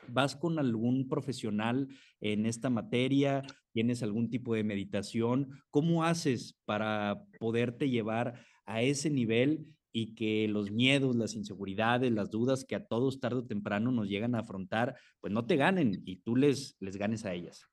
¿Vas 0.08 0.36
con 0.36 0.58
algún 0.58 1.08
profesional 1.08 1.88
en 2.20 2.46
esta 2.46 2.70
materia? 2.70 3.42
¿Tienes 3.72 4.02
algún 4.02 4.30
tipo 4.30 4.54
de 4.54 4.64
meditación? 4.64 5.50
¿Cómo 5.70 6.04
haces 6.04 6.58
para 6.64 7.22
poderte 7.38 7.90
llevar 7.90 8.44
a 8.66 8.82
ese 8.82 9.10
nivel 9.10 9.66
y 9.92 10.14
que 10.14 10.48
los 10.48 10.72
miedos, 10.72 11.14
las 11.14 11.34
inseguridades, 11.34 12.10
las 12.10 12.30
dudas 12.30 12.64
que 12.64 12.74
a 12.74 12.84
todos 12.84 13.20
tarde 13.20 13.38
o 13.38 13.46
temprano 13.46 13.92
nos 13.92 14.08
llegan 14.08 14.34
a 14.34 14.40
afrontar, 14.40 14.96
pues 15.20 15.32
no 15.32 15.46
te 15.46 15.56
ganen 15.56 16.02
y 16.04 16.16
tú 16.16 16.34
les, 16.34 16.76
les 16.80 16.96
ganes 16.96 17.24
a 17.24 17.32
ellas? 17.32 17.64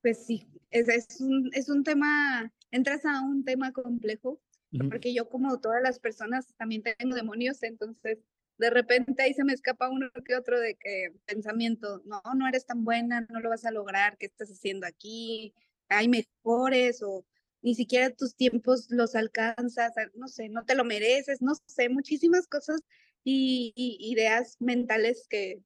Pues 0.00 0.24
sí, 0.24 0.48
es, 0.70 0.88
es, 0.88 1.20
un, 1.20 1.50
es 1.52 1.68
un 1.68 1.84
tema, 1.84 2.52
entras 2.70 3.04
a 3.04 3.20
un 3.22 3.44
tema 3.44 3.72
complejo, 3.72 4.40
porque 4.88 5.12
yo 5.12 5.28
como 5.28 5.60
todas 5.60 5.82
las 5.82 5.98
personas 5.98 6.54
también 6.56 6.82
tengo 6.82 7.14
demonios, 7.14 7.62
entonces 7.62 8.18
de 8.58 8.70
repente 8.70 9.22
ahí 9.22 9.34
se 9.34 9.44
me 9.44 9.52
escapa 9.52 9.88
uno 9.88 10.10
que 10.24 10.36
otro 10.36 10.60
de 10.60 10.76
que 10.76 11.12
pensamiento, 11.26 12.02
no, 12.04 12.22
no 12.36 12.48
eres 12.48 12.66
tan 12.66 12.84
buena, 12.84 13.26
no 13.28 13.40
lo 13.40 13.50
vas 13.50 13.64
a 13.64 13.70
lograr, 13.70 14.16
¿qué 14.18 14.26
estás 14.26 14.50
haciendo 14.50 14.86
aquí? 14.86 15.54
Hay 15.88 16.08
mejores 16.08 17.02
o 17.02 17.24
ni 17.62 17.74
siquiera 17.74 18.10
tus 18.10 18.36
tiempos 18.36 18.86
los 18.90 19.14
alcanzas, 19.14 19.92
no 20.14 20.28
sé, 20.28 20.48
no 20.48 20.64
te 20.64 20.74
lo 20.74 20.84
mereces, 20.84 21.42
no 21.42 21.52
sé, 21.66 21.88
muchísimas 21.88 22.46
cosas 22.46 22.80
y, 23.24 23.72
ideas 23.76 24.56
mentales 24.60 25.26
que, 25.28 25.62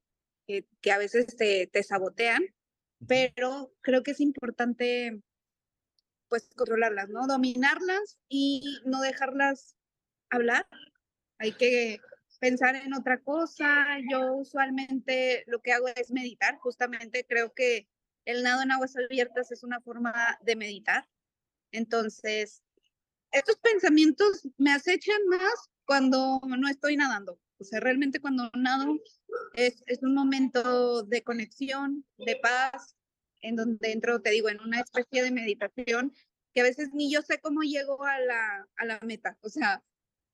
que, 0.47 0.65
que, 0.81 0.91
a 0.91 0.97
veces 0.97 1.35
te, 1.37 1.67
te 1.67 1.83
sabotean, 1.83 2.43
pero 3.07 3.73
creo 3.81 4.03
que 4.03 4.11
es 4.11 4.21
importante 4.21 5.21
pues 6.29 6.49
controlarlas, 6.55 7.09
¿no? 7.09 7.25
Dominarlas 7.25 8.19
y 8.29 8.79
no 8.85 9.01
dejarlas 9.01 9.75
hablar. 10.29 10.67
Hay 11.39 11.53
que 11.53 12.01
pensar 12.39 12.75
en 12.75 12.93
otra 12.93 13.19
cosa. 13.19 13.85
Yo 14.09 14.33
usualmente 14.33 15.43
lo 15.47 15.61
que 15.61 15.73
hago 15.73 15.87
es 15.87 16.11
meditar. 16.11 16.57
Justamente 16.57 17.25
creo 17.27 17.53
que 17.53 17.87
el 18.25 18.43
nado 18.43 18.61
en 18.61 18.71
aguas 18.71 18.95
abiertas 18.97 19.51
es 19.51 19.63
una 19.63 19.81
forma 19.81 20.37
de 20.41 20.55
meditar. 20.55 21.07
Entonces, 21.71 22.63
estos 23.31 23.57
pensamientos 23.57 24.47
me 24.57 24.71
acechan 24.71 25.25
más 25.27 25.69
cuando 25.85 26.39
no 26.45 26.67
estoy 26.69 26.97
nadando. 26.97 27.39
O 27.59 27.63
sea, 27.63 27.79
realmente 27.79 28.19
cuando 28.19 28.49
nado 28.53 28.99
es, 29.53 29.83
es 29.87 30.03
un 30.03 30.13
momento 30.13 31.03
de 31.03 31.23
conexión, 31.23 32.05
de 32.17 32.35
paz, 32.35 32.95
en 33.41 33.55
donde 33.55 33.91
entro, 33.91 34.21
te 34.21 34.31
digo, 34.31 34.49
en 34.49 34.61
una 34.61 34.81
especie 34.81 35.23
de 35.23 35.31
meditación 35.31 36.13
que 36.53 36.61
a 36.61 36.63
veces 36.63 36.89
ni 36.93 37.11
yo 37.11 37.21
sé 37.21 37.39
cómo 37.39 37.61
llego 37.61 38.03
a 38.03 38.19
la, 38.19 38.67
a 38.77 38.85
la 38.85 38.99
meta. 39.01 39.37
O 39.41 39.49
sea, 39.49 39.83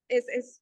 es, 0.08 0.28
es 0.30 0.62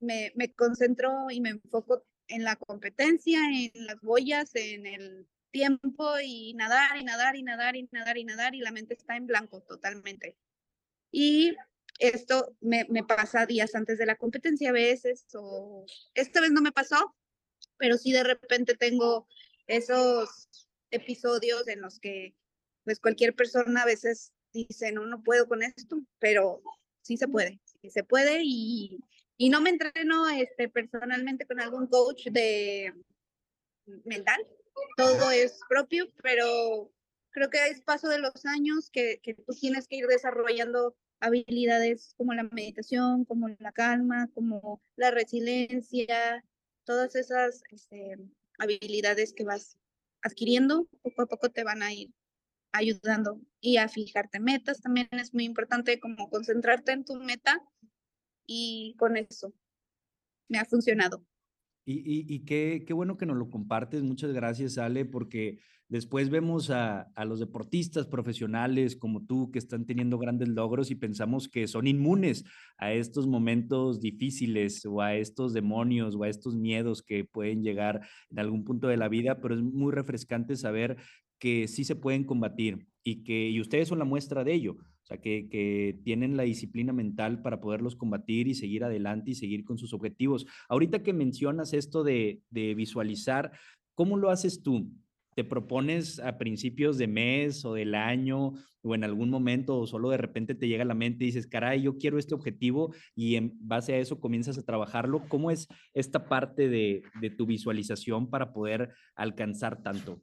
me, 0.00 0.32
me 0.34 0.52
concentro 0.52 1.30
y 1.30 1.40
me 1.40 1.50
enfoco 1.50 2.04
en 2.28 2.44
la 2.44 2.56
competencia, 2.56 3.40
en 3.50 3.86
las 3.86 4.00
boyas, 4.00 4.54
en 4.54 4.86
el 4.86 5.28
tiempo 5.50 6.18
y 6.22 6.54
nadar 6.54 6.96
y 6.96 7.04
nadar 7.04 7.36
y 7.36 7.42
nadar 7.42 7.76
y 7.76 7.88
nadar 7.90 8.18
y 8.18 8.24
nadar 8.24 8.54
y 8.54 8.60
la 8.60 8.70
mente 8.70 8.94
está 8.94 9.16
en 9.16 9.26
blanco 9.26 9.62
totalmente. 9.62 10.36
Y 11.10 11.56
esto 11.98 12.56
me, 12.60 12.86
me, 12.88 13.04
pasa 13.04 13.46
días 13.46 13.74
antes 13.74 13.98
de 13.98 14.06
la 14.06 14.16
competencia 14.16 14.70
a 14.70 14.72
veces, 14.72 15.26
o 15.34 15.84
esta 16.14 16.40
vez 16.40 16.50
no 16.52 16.62
me 16.62 16.72
pasó, 16.72 17.14
pero 17.76 17.98
sí 17.98 18.12
de 18.12 18.22
repente 18.22 18.76
tengo 18.76 19.26
esos 19.66 20.48
episodios 20.90 21.68
en 21.68 21.80
los 21.80 22.00
que 22.00 22.34
pues 22.84 23.00
cualquier 23.00 23.34
persona 23.34 23.82
a 23.82 23.86
veces 23.86 24.32
dice, 24.52 24.92
no, 24.92 25.06
no 25.06 25.22
puedo 25.22 25.46
con 25.46 25.62
esto, 25.62 26.00
pero 26.18 26.62
sí 27.02 27.16
se 27.16 27.28
puede, 27.28 27.60
sí 27.82 27.90
se 27.90 28.04
puede 28.04 28.40
y, 28.42 28.98
y 29.40 29.48
no 29.48 29.62
me 29.62 29.70
entreno 29.70 30.28
este, 30.28 30.68
personalmente 30.68 31.46
con 31.46 31.62
algún 31.62 31.86
coach 31.86 32.26
de 32.26 32.92
mental, 34.04 34.46
todo 34.98 35.30
es 35.30 35.58
propio, 35.66 36.12
pero 36.22 36.92
creo 37.30 37.48
que 37.48 37.68
es 37.68 37.80
paso 37.80 38.10
de 38.10 38.18
los 38.18 38.44
años 38.44 38.90
que, 38.90 39.18
que 39.22 39.32
tú 39.32 39.54
tienes 39.58 39.88
que 39.88 39.96
ir 39.96 40.06
desarrollando 40.08 40.94
habilidades 41.20 42.12
como 42.18 42.34
la 42.34 42.42
meditación, 42.42 43.24
como 43.24 43.48
la 43.48 43.72
calma, 43.72 44.28
como 44.34 44.82
la 44.96 45.10
resiliencia, 45.10 46.44
todas 46.84 47.16
esas 47.16 47.62
este, 47.70 48.18
habilidades 48.58 49.32
que 49.32 49.44
vas 49.44 49.78
adquiriendo, 50.20 50.86
poco 51.00 51.22
a 51.22 51.26
poco 51.26 51.48
te 51.48 51.64
van 51.64 51.82
a 51.82 51.94
ir 51.94 52.10
ayudando 52.72 53.40
y 53.58 53.78
a 53.78 53.88
fijarte 53.88 54.38
metas. 54.38 54.82
También 54.82 55.08
es 55.12 55.32
muy 55.32 55.44
importante 55.44 55.98
como 55.98 56.28
concentrarte 56.28 56.92
en 56.92 57.06
tu 57.06 57.14
meta 57.14 57.64
y 58.52 58.96
con 58.98 59.16
eso 59.16 59.54
me 60.48 60.58
ha 60.58 60.64
funcionado. 60.64 61.24
Y, 61.84 62.26
y, 62.32 62.44
qué, 62.44 62.84
qué, 62.86 62.92
bueno 62.92 63.16
que 63.16 63.26
nos 63.26 63.36
lo 63.36 63.48
compartes. 63.48 64.02
Muchas 64.02 64.32
gracias, 64.32 64.76
Ale, 64.76 65.04
porque 65.04 65.60
después 65.88 66.30
vemos 66.30 66.70
a, 66.70 67.02
a, 67.14 67.24
los 67.24 67.38
deportistas 67.38 68.06
profesionales 68.06 68.96
como 68.96 69.24
tú 69.24 69.50
que 69.52 69.60
están 69.60 69.86
teniendo 69.86 70.18
grandes 70.18 70.48
logros 70.48 70.90
y 70.90 70.96
pensamos 70.96 71.48
que 71.48 71.68
son 71.68 71.86
inmunes 71.86 72.44
a 72.76 72.92
estos 72.92 73.26
momentos 73.26 74.00
difíciles 74.00 74.84
o 74.84 75.00
a 75.00 75.14
estos 75.14 75.52
demonios 75.52 76.16
o 76.16 76.24
a 76.24 76.28
estos 76.28 76.56
miedos 76.56 77.02
que 77.02 77.24
pueden 77.24 77.62
llegar 77.62 78.00
en 78.30 78.38
algún 78.40 78.64
punto 78.64 78.88
de 78.88 78.96
la 78.96 79.08
vida, 79.08 79.40
pero 79.40 79.54
es 79.54 79.62
muy 79.62 79.92
refrescante 79.92 80.56
saber 80.56 80.96
que 81.38 81.68
sí 81.68 81.84
se 81.84 81.96
pueden 81.96 82.24
combatir 82.24 82.86
y 83.02 83.22
que 83.22 83.48
y 83.48 83.60
ustedes 83.60 83.88
son 83.88 83.98
la 84.00 84.04
muestra 84.04 84.44
de 84.44 84.54
ello 84.54 84.76
que, 85.18 85.98
tienen 86.04 86.36
la 86.36 86.44
disciplina 86.44 86.92
mental 86.92 87.42
para 87.42 87.60
poderlos 87.60 87.96
combatir 87.96 88.48
y 88.48 88.54
seguir 88.54 88.84
adelante 88.84 89.32
y 89.32 89.34
seguir 89.34 89.64
con 89.64 89.78
sus 89.78 89.92
objetivos. 89.92 90.46
Ahorita 90.68 91.02
que 91.02 91.12
mencionas 91.12 91.72
esto 91.72 92.04
de, 92.04 92.42
de 92.50 92.74
visualizar, 92.74 93.52
¿cómo 93.94 94.16
lo 94.16 94.30
haces 94.30 94.62
tú? 94.62 94.90
¿Te 95.34 95.44
propones 95.44 96.18
a 96.20 96.38
principios 96.38 96.98
de 96.98 97.06
mes 97.06 97.64
o 97.64 97.74
del 97.74 97.94
año 97.94 98.54
o 98.82 98.94
en 98.94 99.04
algún 99.04 99.30
momento 99.30 99.78
o 99.78 99.86
solo 99.86 100.10
de 100.10 100.16
repente 100.16 100.54
te 100.54 100.68
llega 100.68 100.82
a 100.82 100.86
la 100.86 100.94
mente 100.94 101.24
y 101.24 101.28
dices, 101.28 101.46
caray, 101.46 101.82
yo 101.82 101.98
quiero 101.98 102.18
este 102.18 102.34
objetivo 102.34 102.94
y 103.14 103.36
en 103.36 103.52
base 103.60 103.94
a 103.94 103.98
eso 103.98 104.20
comienzas 104.20 104.58
a 104.58 104.64
trabajarlo? 104.64 105.28
¿Cómo 105.28 105.50
es 105.50 105.68
esta 105.94 106.28
parte 106.28 106.68
de, 106.68 107.02
de 107.20 107.30
tu 107.30 107.46
visualización 107.46 108.30
para 108.30 108.52
poder 108.52 108.92
alcanzar 109.14 109.82
tanto? 109.82 110.22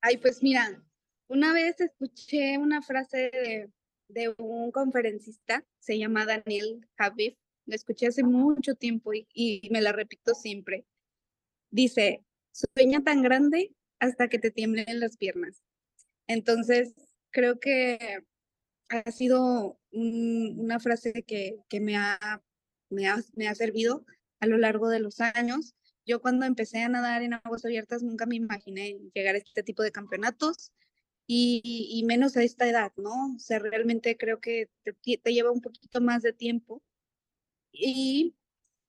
Ay, 0.00 0.18
pues 0.18 0.42
mira, 0.42 0.84
una 1.28 1.52
vez 1.52 1.80
escuché 1.80 2.58
una 2.58 2.82
frase 2.82 3.70
de, 4.08 4.34
un 4.38 4.70
conferencista, 4.70 5.64
se 5.78 5.98
llama 5.98 6.26
Daniel 6.26 6.86
Javif, 6.96 7.36
la 7.66 7.76
escuché 7.76 8.06
hace 8.06 8.22
mucho 8.22 8.74
tiempo 8.74 9.12
y, 9.14 9.68
me 9.70 9.80
la 9.80 9.92
repito 9.92 10.34
siempre. 10.34 10.84
Dice, 11.70 12.24
sueña 12.52 13.02
tan 13.02 13.22
grande 13.22 13.74
hasta 13.98 14.28
que 14.28 14.38
te 14.38 14.50
tiemblen 14.50 15.00
las 15.00 15.16
piernas. 15.16 15.62
Entonces, 16.26 16.94
creo 17.30 17.58
que 17.58 18.22
ha 18.90 19.10
sido 19.10 19.80
una 19.90 20.78
frase 20.78 21.24
que, 21.26 21.58
que 21.68 21.80
me, 21.80 21.96
ha, 21.96 22.42
me, 22.90 23.08
ha, 23.08 23.16
me 23.34 23.48
ha 23.48 23.54
servido 23.54 24.04
a 24.40 24.46
lo 24.46 24.58
largo 24.58 24.88
de 24.88 25.00
los 25.00 25.20
años. 25.20 25.74
Yo 26.06 26.20
cuando 26.20 26.44
empecé 26.44 26.82
a 26.82 26.88
nadar 26.88 27.22
en 27.22 27.32
aguas 27.34 27.64
abiertas 27.64 28.02
nunca 28.02 28.26
me 28.26 28.36
imaginé 28.36 28.98
llegar 29.14 29.34
a 29.34 29.38
este 29.38 29.62
tipo 29.62 29.82
de 29.82 29.90
campeonatos 29.90 30.72
y, 31.26 32.02
menos 32.06 32.36
a 32.36 32.42
esta 32.42 32.68
edad, 32.68 32.92
¿no? 32.96 33.34
O 33.36 33.38
sea, 33.38 33.58
realmente 33.58 34.16
creo 34.16 34.40
que 34.40 34.68
te, 34.82 35.32
lleva 35.32 35.50
un 35.50 35.60
poquito 35.60 36.00
más 36.00 36.22
de 36.22 36.32
tiempo. 36.32 36.82
Y 37.72 38.34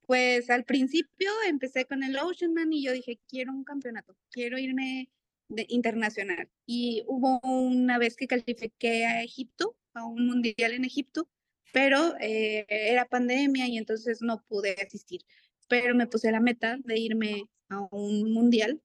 pues 0.01 0.49
al 0.49 0.65
principio 0.65 1.31
empecé 1.47 1.85
con 1.85 2.03
el 2.03 2.17
Oceanman 2.17 2.71
y 2.73 2.83
yo 2.83 2.93
dije, 2.93 3.19
quiero 3.27 3.51
un 3.53 3.63
campeonato, 3.63 4.15
quiero 4.31 4.59
irme 4.59 5.09
de 5.49 5.65
internacional. 5.69 6.49
Y 6.65 7.03
hubo 7.07 7.39
una 7.41 7.97
vez 7.97 8.15
que 8.15 8.27
califiqué 8.27 9.05
a 9.05 9.23
Egipto, 9.23 9.75
a 9.93 10.05
un 10.05 10.27
mundial 10.27 10.73
en 10.73 10.85
Egipto, 10.85 11.29
pero 11.73 12.15
eh, 12.19 12.65
era 12.69 13.05
pandemia 13.07 13.67
y 13.67 13.77
entonces 13.77 14.21
no 14.21 14.43
pude 14.47 14.75
asistir. 14.85 15.21
Pero 15.67 15.95
me 15.95 16.07
puse 16.07 16.31
la 16.31 16.39
meta 16.39 16.77
de 16.83 16.99
irme 16.99 17.49
a 17.69 17.81
un 17.91 18.31
mundial 18.33 18.81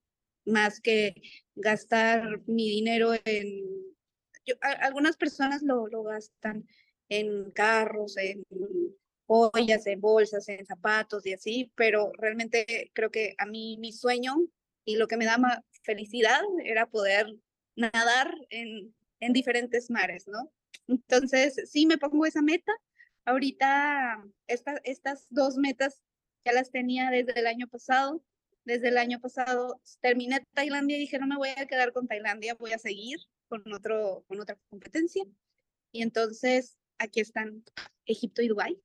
más 0.50 0.80
que 0.80 1.14
gastar 1.54 2.42
mi 2.46 2.68
dinero 2.68 3.12
en... 3.24 3.64
algunas 4.60 5.16
personas 5.16 5.62
lo, 5.62 5.86
lo 5.86 6.02
gastan 6.02 6.66
en 7.08 7.50
carros, 7.50 8.16
en 8.16 8.44
joyas, 9.26 9.86
en 9.86 10.00
bolsas, 10.00 10.48
en 10.48 10.66
zapatos 10.66 11.24
y 11.26 11.32
así, 11.32 11.72
pero 11.76 12.12
realmente 12.18 12.90
creo 12.94 13.10
que 13.10 13.34
a 13.38 13.46
mí 13.46 13.76
mi 13.78 13.92
sueño 13.92 14.34
y 14.84 14.96
lo 14.96 15.06
que 15.06 15.16
me 15.16 15.24
da 15.24 15.38
más 15.38 15.60
felicidad 15.82 16.40
era 16.64 16.86
poder 16.86 17.26
nadar 17.76 18.34
en, 18.50 18.94
en 19.20 19.32
diferentes 19.32 19.90
mares, 19.90 20.26
¿no? 20.26 20.52
Entonces, 20.88 21.70
sí 21.70 21.86
me 21.86 21.98
pongo 21.98 22.26
esa 22.26 22.42
meta. 22.42 22.72
Ahorita 23.24 24.24
esta, 24.46 24.80
estas 24.82 25.26
dos 25.30 25.56
metas 25.56 26.02
ya 26.44 26.52
las 26.52 26.70
tenía 26.70 27.10
desde 27.10 27.38
el 27.38 27.46
año 27.46 27.68
pasado 27.68 28.22
desde 28.70 28.88
el 28.88 28.98
año 28.98 29.20
pasado 29.20 29.80
terminé 30.00 30.46
Tailandia 30.54 30.96
y 30.96 31.00
dije, 31.00 31.18
no 31.18 31.26
me 31.26 31.36
voy 31.36 31.48
a 31.48 31.66
quedar 31.66 31.92
con 31.92 32.06
Tailandia, 32.06 32.54
voy 32.54 32.72
a 32.72 32.78
seguir 32.78 33.18
con, 33.48 33.62
otro, 33.72 34.24
con 34.28 34.40
otra 34.40 34.56
competencia. 34.68 35.24
Y 35.92 36.02
entonces 36.02 36.78
aquí 36.98 37.18
están 37.18 37.64
Egipto 38.06 38.42
y 38.42 38.48
Dubái. 38.48 38.80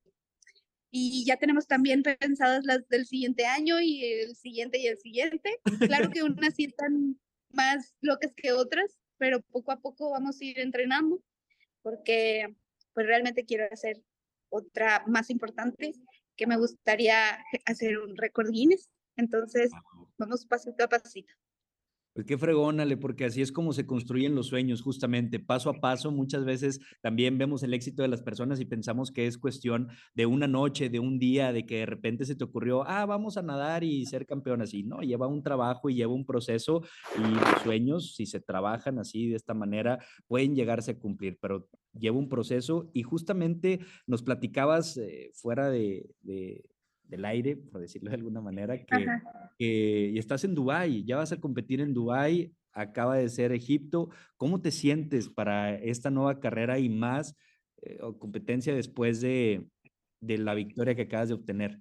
Y 0.90 1.24
ya 1.24 1.36
tenemos 1.36 1.68
también 1.68 2.02
pensadas 2.02 2.64
las 2.64 2.88
del 2.88 3.06
siguiente 3.06 3.46
año 3.46 3.80
y 3.80 4.04
el 4.04 4.34
siguiente 4.34 4.78
y 4.78 4.88
el 4.88 4.98
siguiente. 4.98 5.60
Claro 5.78 6.10
que 6.10 6.22
unas 6.22 6.54
sí 6.54 6.64
están 6.64 7.20
más 7.50 7.94
locas 8.00 8.32
que 8.34 8.52
otras, 8.52 8.98
pero 9.18 9.40
poco 9.40 9.70
a 9.70 9.80
poco 9.80 10.10
vamos 10.10 10.40
a 10.40 10.44
ir 10.44 10.58
entrenando 10.58 11.22
porque 11.82 12.56
pues 12.92 13.06
realmente 13.06 13.44
quiero 13.44 13.68
hacer 13.70 14.02
otra 14.48 15.04
más 15.06 15.30
importante 15.30 15.92
que 16.36 16.46
me 16.46 16.56
gustaría 16.56 17.38
hacer 17.66 17.98
un 17.98 18.16
récord 18.16 18.50
Guinness. 18.50 18.90
Entonces, 19.16 19.70
vamos 20.18 20.46
pasito 20.46 20.84
a 20.84 20.88
pasito. 20.88 21.32
Pues 22.16 22.26
qué 22.26 22.38
fregónale, 22.38 22.96
porque 22.96 23.26
así 23.26 23.42
es 23.42 23.52
como 23.52 23.74
se 23.74 23.84
construyen 23.84 24.34
los 24.34 24.46
sueños, 24.46 24.80
justamente, 24.80 25.38
paso 25.38 25.68
a 25.68 25.80
paso. 25.80 26.10
Muchas 26.10 26.46
veces 26.46 26.80
también 27.02 27.36
vemos 27.36 27.62
el 27.62 27.74
éxito 27.74 28.00
de 28.00 28.08
las 28.08 28.22
personas 28.22 28.58
y 28.58 28.64
pensamos 28.64 29.12
que 29.12 29.26
es 29.26 29.36
cuestión 29.36 29.90
de 30.14 30.24
una 30.24 30.46
noche, 30.46 30.88
de 30.88 30.98
un 30.98 31.18
día, 31.18 31.52
de 31.52 31.66
que 31.66 31.80
de 31.80 31.84
repente 31.84 32.24
se 32.24 32.34
te 32.34 32.44
ocurrió, 32.44 32.88
ah, 32.88 33.04
vamos 33.04 33.36
a 33.36 33.42
nadar 33.42 33.84
y 33.84 34.06
ser 34.06 34.24
campeón 34.24 34.62
así. 34.62 34.82
No, 34.82 35.00
lleva 35.00 35.26
un 35.26 35.42
trabajo 35.42 35.90
y 35.90 35.96
lleva 35.96 36.14
un 36.14 36.24
proceso 36.24 36.80
y 37.18 37.34
los 37.34 37.62
sueños, 37.62 38.14
si 38.14 38.24
se 38.24 38.40
trabajan 38.40 38.98
así, 38.98 39.28
de 39.28 39.36
esta 39.36 39.52
manera, 39.52 39.98
pueden 40.26 40.54
llegarse 40.54 40.92
a 40.92 40.98
cumplir, 40.98 41.36
pero 41.38 41.68
lleva 41.92 42.16
un 42.16 42.30
proceso 42.30 42.88
y 42.94 43.02
justamente 43.02 43.80
nos 44.06 44.22
platicabas 44.22 44.96
eh, 44.96 45.32
fuera 45.34 45.68
de 45.68 46.14
del 47.08 47.24
aire, 47.24 47.56
por 47.56 47.80
decirlo 47.80 48.10
de 48.10 48.16
alguna 48.16 48.40
manera, 48.40 48.84
que, 48.84 49.06
y 49.58 50.18
estás 50.18 50.44
en 50.44 50.54
Dubái, 50.54 51.04
ya 51.04 51.16
vas 51.16 51.32
a 51.32 51.40
competir 51.40 51.80
en 51.80 51.94
Dubái, 51.94 52.52
acaba 52.72 53.16
de 53.16 53.28
ser 53.28 53.52
Egipto. 53.52 54.10
¿Cómo 54.36 54.60
te 54.60 54.70
sientes 54.70 55.28
para 55.28 55.74
esta 55.76 56.10
nueva 56.10 56.40
carrera 56.40 56.78
y 56.78 56.88
más 56.88 57.36
eh, 57.82 57.98
competencia 58.18 58.74
después 58.74 59.20
de, 59.20 59.66
de 60.20 60.38
la 60.38 60.54
victoria 60.54 60.94
que 60.94 61.02
acabas 61.02 61.28
de 61.28 61.34
obtener? 61.34 61.78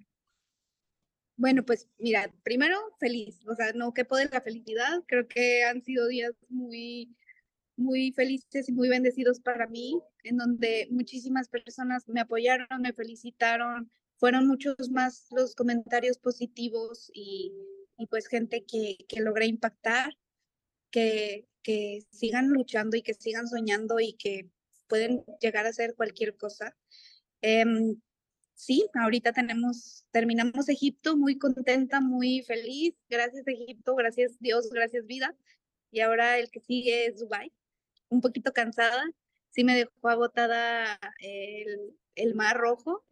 Bueno, 1.38 1.64
pues 1.64 1.90
mira, 1.98 2.34
primero 2.44 2.78
feliz, 2.98 3.46
o 3.46 3.56
sea, 3.56 3.74
no 3.74 3.94
quepo 3.94 4.16
de 4.16 4.30
la 4.30 4.40
felicidad, 4.40 5.04
creo 5.06 5.28
que 5.28 5.66
han 5.66 5.84
sido 5.84 6.08
días 6.08 6.34
muy, 6.48 7.14
muy 7.76 8.14
felices 8.14 8.70
y 8.70 8.72
muy 8.72 8.88
bendecidos 8.88 9.42
para 9.42 9.68
mí, 9.68 10.00
en 10.24 10.38
donde 10.38 10.88
muchísimas 10.92 11.50
personas 11.50 12.08
me 12.08 12.22
apoyaron, 12.22 12.68
me 12.82 12.94
felicitaron, 12.94 13.92
fueron 14.18 14.48
muchos 14.48 14.90
más 14.92 15.28
los 15.32 15.56
comentarios 15.56 16.18
positivos 16.18 17.12
y, 17.14 17.52
y 17.98 18.08
pues 18.08 18.28
gente 18.28 18.66
que, 18.66 18.98
que 19.08 19.22
logré 19.22 19.46
impactar, 19.48 20.14
que, 20.92 21.48
que 21.62 22.06
sigan 22.12 22.50
luchando 22.50 22.98
y 22.98 23.02
que 23.02 23.14
sigan 23.14 23.48
soñando 23.48 24.00
y 24.00 24.14
que 24.14 24.50
pueden 24.88 25.26
llegar 25.42 25.66
a 25.66 25.70
hacer 25.70 25.96
cualquier 25.96 26.38
cosa. 26.38 26.76
Em, 27.42 28.00
sí, 28.54 28.88
ahorita 28.94 29.34
tenemos, 29.34 30.06
terminamos 30.12 30.70
Egipto 30.70 31.18
muy 31.18 31.38
contenta, 31.38 32.02
muy 32.02 32.44
feliz. 32.44 32.96
Gracias 33.10 33.48
Egipto, 33.48 33.96
gracias 33.96 34.40
Dios, 34.40 34.70
gracias 34.72 35.06
vida. 35.06 35.36
Y 35.92 36.02
ahora 36.02 36.38
el 36.40 36.50
que 36.52 36.60
sigue 36.62 37.08
es 37.08 37.20
Dubai. 37.20 37.52
Un 38.10 38.22
poquito 38.22 38.54
cansada, 38.54 39.04
sí 39.52 39.64
me 39.64 39.76
dejó 39.76 40.10
agotada 40.10 41.00
el, 41.20 41.98
el 42.16 42.36
mar 42.36 42.58
rojo, 42.58 43.04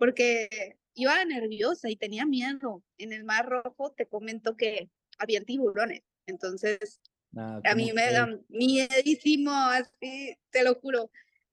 porque 0.00 0.78
iba 0.94 1.22
nerviosa 1.26 1.90
y 1.90 1.96
tenía 1.96 2.24
miedo. 2.24 2.82
En 2.96 3.12
el 3.12 3.22
Mar 3.22 3.46
Rojo 3.46 3.92
te 3.92 4.06
comento 4.06 4.56
que 4.56 4.90
había 5.18 5.44
tiburones, 5.44 6.02
entonces 6.24 7.02
ah, 7.36 7.60
a 7.62 7.74
mí 7.74 7.92
me 7.92 8.10
da 8.10 8.26
miedísimo, 8.48 9.52
así, 9.52 10.38
te 10.48 10.64
lo 10.64 10.76
juro. 10.76 11.10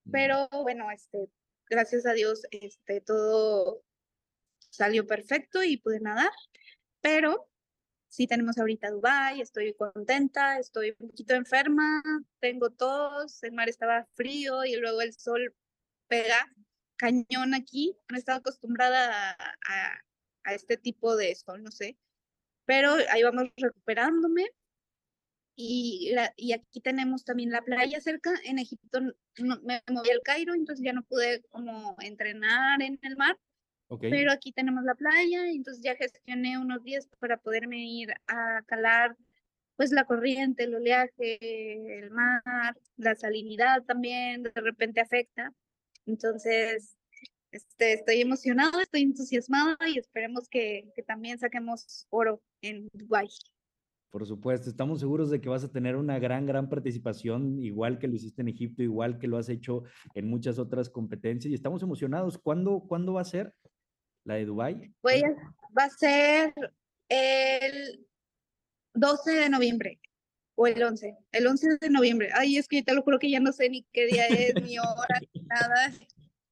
Pero 0.09 0.47
bueno, 0.63 0.89
este, 0.91 1.29
gracias 1.69 2.05
a 2.05 2.13
Dios, 2.13 2.43
este, 2.51 3.01
todo 3.01 3.83
salió 4.69 5.05
perfecto 5.05 5.61
y 5.61 5.75
pude 5.75 5.99
nadar, 5.99 6.31
pero 7.01 7.49
sí 8.07 8.27
tenemos 8.27 8.57
ahorita 8.57 8.91
Dubai, 8.91 9.41
estoy 9.41 9.73
contenta, 9.73 10.57
estoy 10.57 10.95
un 10.99 11.09
poquito 11.09 11.35
enferma, 11.35 12.01
tengo 12.39 12.69
tos, 12.69 13.43
el 13.43 13.51
mar 13.51 13.67
estaba 13.67 14.07
frío 14.15 14.63
y 14.63 14.77
luego 14.77 15.01
el 15.01 15.13
sol 15.13 15.53
pega 16.07 16.49
cañón 16.97 17.53
aquí, 17.53 17.95
no 18.09 18.17
estaba 18.17 18.39
acostumbrada 18.39 19.31
a, 19.31 20.01
a, 20.43 20.53
este 20.53 20.77
tipo 20.77 21.15
de 21.15 21.35
sol, 21.35 21.63
no 21.63 21.71
sé, 21.71 21.97
pero 22.65 22.91
ahí 23.09 23.23
vamos 23.23 23.49
recuperándome. 23.57 24.47
Y, 25.59 26.13
y 26.35 26.53
aquí 26.53 26.81
tenemos 26.81 27.25
también 27.25 27.49
la 27.49 27.63
playa 27.63 27.99
cerca. 27.99 28.31
En 28.43 28.59
Egipto 28.59 29.01
me 29.63 29.81
moví 29.91 30.11
al 30.11 30.21
Cairo, 30.23 30.53
entonces 30.53 30.85
ya 30.85 30.93
no 30.93 31.01
pude 31.03 31.41
como 31.49 31.95
entrenar 31.99 32.81
en 32.81 32.99
el 33.01 33.17
mar. 33.17 33.37
Pero 34.01 34.31
aquí 34.31 34.51
tenemos 34.51 34.83
la 34.83 34.95
playa, 34.95 35.47
entonces 35.49 35.81
ya 35.81 35.95
gestioné 35.95 36.59
unos 36.59 36.83
días 36.83 37.07
para 37.19 37.37
poderme 37.37 37.77
ir 37.87 38.13
a 38.27 38.61
calar 38.67 39.15
pues 39.77 39.91
la 39.91 40.03
corriente, 40.05 40.63
el 40.63 40.75
oleaje, 40.75 41.99
el 41.99 42.11
mar, 42.11 42.77
la 42.97 43.15
salinidad 43.15 43.83
también 43.83 44.43
de 44.43 44.51
repente 44.55 44.99
afecta. 44.99 45.53
Entonces, 46.07 46.97
este, 47.51 47.93
estoy 47.93 48.21
emocionada, 48.21 48.81
estoy 48.81 49.03
entusiasmada 49.03 49.77
y 49.87 49.99
esperemos 49.99 50.47
que, 50.49 50.91
que 50.95 51.03
también 51.03 51.37
saquemos 51.37 52.07
oro 52.09 52.41
en 52.61 52.87
Dubái. 52.93 53.27
Por 54.09 54.25
supuesto, 54.25 54.69
estamos 54.69 55.01
seguros 55.01 55.29
de 55.29 55.41
que 55.41 55.49
vas 55.49 55.65
a 55.65 55.71
tener 55.71 55.97
una 55.97 56.17
gran, 56.17 56.45
gran 56.45 56.69
participación, 56.69 57.59
igual 57.59 57.99
que 57.99 58.07
lo 58.07 58.15
hiciste 58.15 58.41
en 58.41 58.47
Egipto, 58.47 58.81
igual 58.81 59.19
que 59.19 59.27
lo 59.27 59.37
has 59.37 59.49
hecho 59.49 59.83
en 60.15 60.29
muchas 60.29 60.59
otras 60.59 60.89
competencias 60.89 61.51
y 61.51 61.55
estamos 61.55 61.83
emocionados. 61.83 62.37
¿Cuándo, 62.37 62.85
¿cuándo 62.87 63.13
va 63.13 63.21
a 63.21 63.25
ser 63.25 63.53
la 64.23 64.35
de 64.35 64.45
Dubái? 64.45 64.93
Pues, 65.01 65.23
va 65.77 65.83
a 65.83 65.89
ser 65.89 66.53
el 67.09 68.07
12 68.93 69.31
de 69.31 69.49
noviembre 69.49 69.99
o 70.59 70.65
el 70.65 70.81
11, 70.81 71.15
el 71.33 71.47
11 71.47 71.77
de 71.79 71.89
noviembre. 71.91 72.29
Ay, 72.33 72.57
es 72.57 72.67
que 72.67 72.81
te 72.81 72.95
lo 72.95 73.03
juro 73.03 73.19
que 73.19 73.29
ya 73.29 73.39
no 73.39 73.51
sé 73.51 73.69
ni 73.69 73.83
qué 73.93 74.07
día 74.07 74.25
es, 74.25 74.55
ni 74.55 74.79
hora, 74.79 75.19
ni 75.33 75.41
nada. 75.43 75.93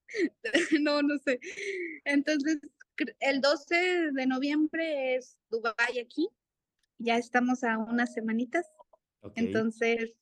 no, 0.80 1.02
no 1.02 1.18
sé. 1.18 1.40
Entonces, 2.06 2.60
el 3.20 3.42
12 3.42 4.12
de 4.12 4.26
noviembre 4.28 5.16
es 5.16 5.40
Dubai 5.50 6.00
aquí. 6.00 6.30
Ya 7.00 7.18
estamos 7.18 7.64
a 7.64 7.80
unas 7.80 8.14
semanitas. 8.14 8.68
Entonces, 9.34 10.14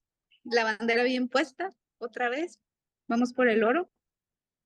la 0.46 0.64
bandera 0.64 1.04
bien 1.04 1.28
puesta 1.28 1.70
otra 1.98 2.30
vez. 2.30 2.62
Vamos 3.10 3.34
por 3.34 3.50
el 3.50 3.66
oro. 3.66 3.92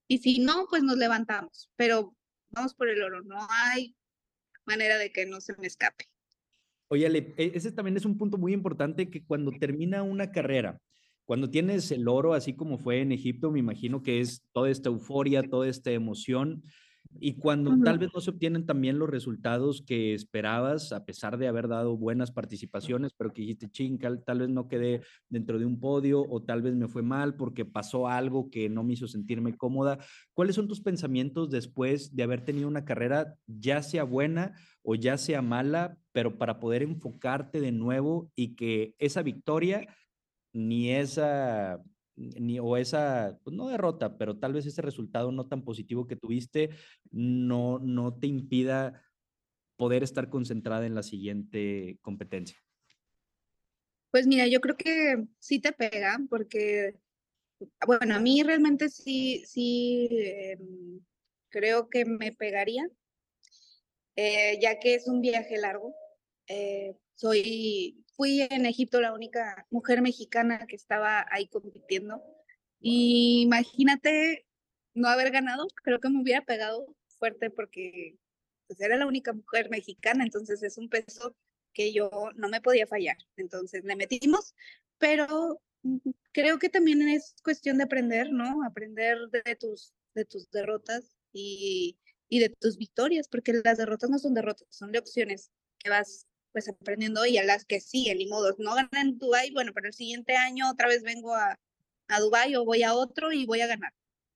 Y 0.07 0.19
si 0.19 0.39
no, 0.39 0.67
pues 0.69 0.83
nos 0.83 0.97
levantamos. 0.97 1.71
Pero 1.75 2.15
vamos 2.49 2.75
por 2.75 2.87
el 2.87 3.01
oro. 3.01 3.23
No 3.23 3.39
hay 3.49 3.97
manera 4.63 4.99
de 4.99 5.11
que 5.11 5.25
no 5.25 5.41
se 5.41 5.57
me 5.57 5.65
escape. 5.65 6.07
Oye, 6.89 7.33
e, 7.37 7.51
ese 7.53 7.71
también 7.71 7.97
es 7.97 8.05
un 8.05 8.17
punto 8.17 8.37
muy 8.37 8.53
importante 8.53 9.09
que 9.09 9.23
cuando 9.25 9.51
termina 9.51 10.03
una 10.03 10.31
carrera, 10.31 10.79
cuando 11.25 11.49
tienes 11.49 11.91
el 11.91 12.07
oro, 12.07 12.33
así 12.33 12.53
como 12.55 12.77
fue 12.77 13.01
en 13.01 13.11
Egipto, 13.11 13.51
me 13.51 13.59
imagino 13.59 14.01
que 14.01 14.21
es 14.21 14.43
toda 14.53 14.69
esta 14.69 14.89
euforia, 14.89 15.43
toda 15.43 15.67
esta 15.67 15.91
emoción. 15.91 16.63
Y 17.19 17.35
cuando 17.35 17.77
tal 17.83 17.97
vez 17.97 18.09
no 18.13 18.21
se 18.21 18.29
obtienen 18.29 18.65
también 18.65 18.99
los 18.99 19.09
resultados 19.09 19.81
que 19.81 20.13
esperabas, 20.13 20.91
a 20.91 21.05
pesar 21.05 21.37
de 21.37 21.47
haber 21.47 21.67
dado 21.67 21.97
buenas 21.97 22.31
participaciones, 22.31 23.11
pero 23.17 23.33
que 23.33 23.41
dijiste, 23.41 23.69
ching, 23.69 23.99
tal 23.99 24.39
vez 24.39 24.49
no 24.49 24.67
quedé 24.67 25.01
dentro 25.29 25.59
de 25.59 25.65
un 25.65 25.79
podio 25.79 26.21
o 26.29 26.43
tal 26.43 26.61
vez 26.61 26.75
me 26.75 26.87
fue 26.87 27.01
mal 27.01 27.35
porque 27.35 27.65
pasó 27.65 28.07
algo 28.07 28.49
que 28.49 28.69
no 28.69 28.83
me 28.83 28.93
hizo 28.93 29.07
sentirme 29.07 29.55
cómoda. 29.55 29.97
¿Cuáles 30.33 30.55
son 30.55 30.67
tus 30.67 30.81
pensamientos 30.81 31.49
después 31.49 32.15
de 32.15 32.23
haber 32.23 32.45
tenido 32.45 32.67
una 32.67 32.85
carrera, 32.85 33.35
ya 33.47 33.81
sea 33.81 34.03
buena 34.03 34.53
o 34.83 34.95
ya 34.95 35.17
sea 35.17 35.41
mala, 35.41 35.97
pero 36.11 36.37
para 36.37 36.59
poder 36.59 36.83
enfocarte 36.83 37.61
de 37.61 37.71
nuevo 37.71 38.31
y 38.35 38.55
que 38.55 38.95
esa 38.99 39.21
victoria 39.21 39.87
ni 40.53 40.91
esa, 40.91 41.81
ni, 42.17 42.59
o 42.59 42.75
esa, 42.77 43.39
pues 43.43 43.55
no 43.55 43.69
derrota, 43.69 44.17
pero 44.17 44.37
tal 44.37 44.53
vez 44.53 44.65
ese 44.65 44.81
resultado 44.81 45.31
no 45.31 45.47
tan 45.47 45.63
positivo 45.63 46.07
que 46.07 46.15
tuviste 46.15 46.71
no, 47.11 47.79
no 47.79 48.13
te 48.13 48.27
impida 48.27 49.03
poder 49.77 50.03
estar 50.03 50.29
concentrada 50.29 50.85
en 50.85 50.95
la 50.95 51.03
siguiente 51.03 51.99
competencia? 52.01 52.57
Pues 54.11 54.25
mira, 54.25 54.47
yo 54.47 54.59
creo 54.59 54.75
que 54.75 55.25
sí 55.37 55.59
te 55.59 55.71
pega, 55.71 56.17
porque, 56.29 56.95
bueno, 57.85 58.15
a 58.15 58.19
mí 58.19 58.41
realmente 58.41 58.89
sí, 58.89 59.43
sí, 59.45 60.07
em, 60.11 60.99
creo 61.49 61.89
que 61.89 62.05
me 62.05 62.31
pegaría, 62.31 62.89
eh, 64.15 64.57
ya 64.59 64.79
que 64.79 64.95
es 64.95 65.07
un 65.07 65.21
viaje 65.21 65.57
largo. 65.57 65.93
Eh, 66.47 66.95
soy 67.15 68.03
fui 68.17 68.41
en 68.41 68.65
Egipto 68.65 68.99
la 68.99 69.13
única 69.13 69.65
mujer 69.69 70.01
mexicana 70.01 70.65
que 70.67 70.75
estaba 70.75 71.25
ahí 71.31 71.47
compitiendo. 71.47 72.21
Y 72.79 73.41
imagínate 73.43 74.45
no 74.93 75.07
haber 75.07 75.31
ganado, 75.31 75.67
creo 75.83 75.99
que 75.99 76.09
me 76.09 76.21
hubiera 76.21 76.43
pegado 76.43 76.95
fuerte 77.19 77.49
porque 77.51 78.17
pues 78.67 78.81
era 78.81 78.97
la 78.97 79.07
única 79.07 79.31
mujer 79.33 79.69
mexicana, 79.69 80.23
entonces 80.23 80.61
es 80.63 80.77
un 80.77 80.89
peso 80.89 81.35
que 81.73 81.93
yo 81.93 82.09
no 82.35 82.49
me 82.49 82.59
podía 82.61 82.87
fallar. 82.87 83.17
Entonces 83.37 83.83
le 83.85 83.95
metimos, 83.95 84.55
pero 84.97 85.61
creo 86.31 86.59
que 86.59 86.69
también 86.69 87.07
es 87.07 87.35
cuestión 87.43 87.77
de 87.77 87.85
aprender, 87.85 88.31
¿no? 88.31 88.63
Aprender 88.65 89.19
de 89.29 89.55
tus, 89.55 89.93
de 90.15 90.25
tus 90.25 90.49
derrotas 90.49 91.15
y, 91.31 91.97
y 92.29 92.39
de 92.39 92.49
tus 92.49 92.77
victorias, 92.77 93.27
porque 93.27 93.53
las 93.63 93.77
derrotas 93.77 94.09
no 94.09 94.19
son 94.19 94.33
derrotas, 94.33 94.67
son 94.71 94.91
lecciones 94.91 95.51
que 95.77 95.89
vas 95.91 96.25
pues 96.57 96.69
aprendiendo 96.69 97.23
y 97.27 97.37
a 97.37 97.43
las 97.43 97.65
que 97.65 97.79
siguen, 97.79 98.17
ni 98.17 98.25
modo, 98.25 98.55
no 98.57 98.73
ganan 98.73 98.89
en 98.93 99.19
Dubai, 99.19 99.51
bueno, 99.51 99.73
pero 99.75 99.85
el 99.89 99.93
siguiente 99.93 100.35
año 100.35 100.71
otra 100.71 100.87
vez 100.87 101.03
vengo 101.03 101.35
a, 101.35 101.59
a 102.07 102.19
Dubai 102.19 102.55
o 102.55 102.65
voy 102.65 102.81
a 102.81 102.95
otro 102.95 103.31
y 103.31 103.45
voy 103.45 103.61
a 103.61 103.67
ganar. 103.67 103.93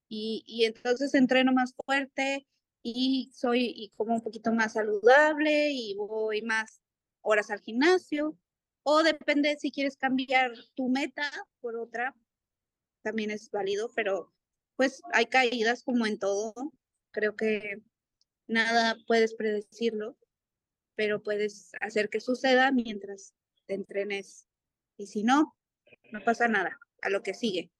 Y, 0.07 0.43
y 0.45 0.65
entonces 0.65 1.15
entreno 1.15 1.51
más 1.51 1.73
fuerte 1.83 2.45
y 2.83 3.31
soy 3.33 3.73
y 3.75 3.89
como 3.97 4.13
un 4.13 4.21
poquito 4.21 4.53
más 4.53 4.73
saludable 4.73 5.71
y 5.71 5.95
voy 5.95 6.43
más 6.43 6.79
horas 7.21 7.49
al 7.49 7.61
gimnasio 7.61 8.37
o 8.83 9.01
depende 9.01 9.57
si 9.57 9.71
quieres 9.71 9.97
cambiar 9.97 10.51
tu 10.75 10.89
meta 10.89 11.27
por 11.59 11.75
otra, 11.77 12.15
también 13.01 13.31
es 13.31 13.49
válido, 13.49 13.89
pero 13.95 14.31
pues 14.75 15.01
hay 15.11 15.25
caídas 15.25 15.81
como 15.81 16.05
en 16.05 16.19
todo. 16.19 16.53
Creo 17.09 17.35
que 17.35 17.81
nada 18.45 18.95
puedes 19.07 19.33
predecirlo, 19.33 20.17
pero 21.01 21.23
puedes 21.23 21.71
hacer 21.81 22.09
que 22.09 22.19
suceda 22.19 22.71
mientras 22.71 23.33
te 23.65 23.73
entrenes. 23.73 24.47
Y 24.97 25.07
si 25.07 25.23
no, 25.23 25.55
no 26.11 26.23
pasa 26.23 26.47
nada, 26.47 26.77
a 27.01 27.09
lo 27.09 27.23
que 27.23 27.33
sigue. 27.33 27.71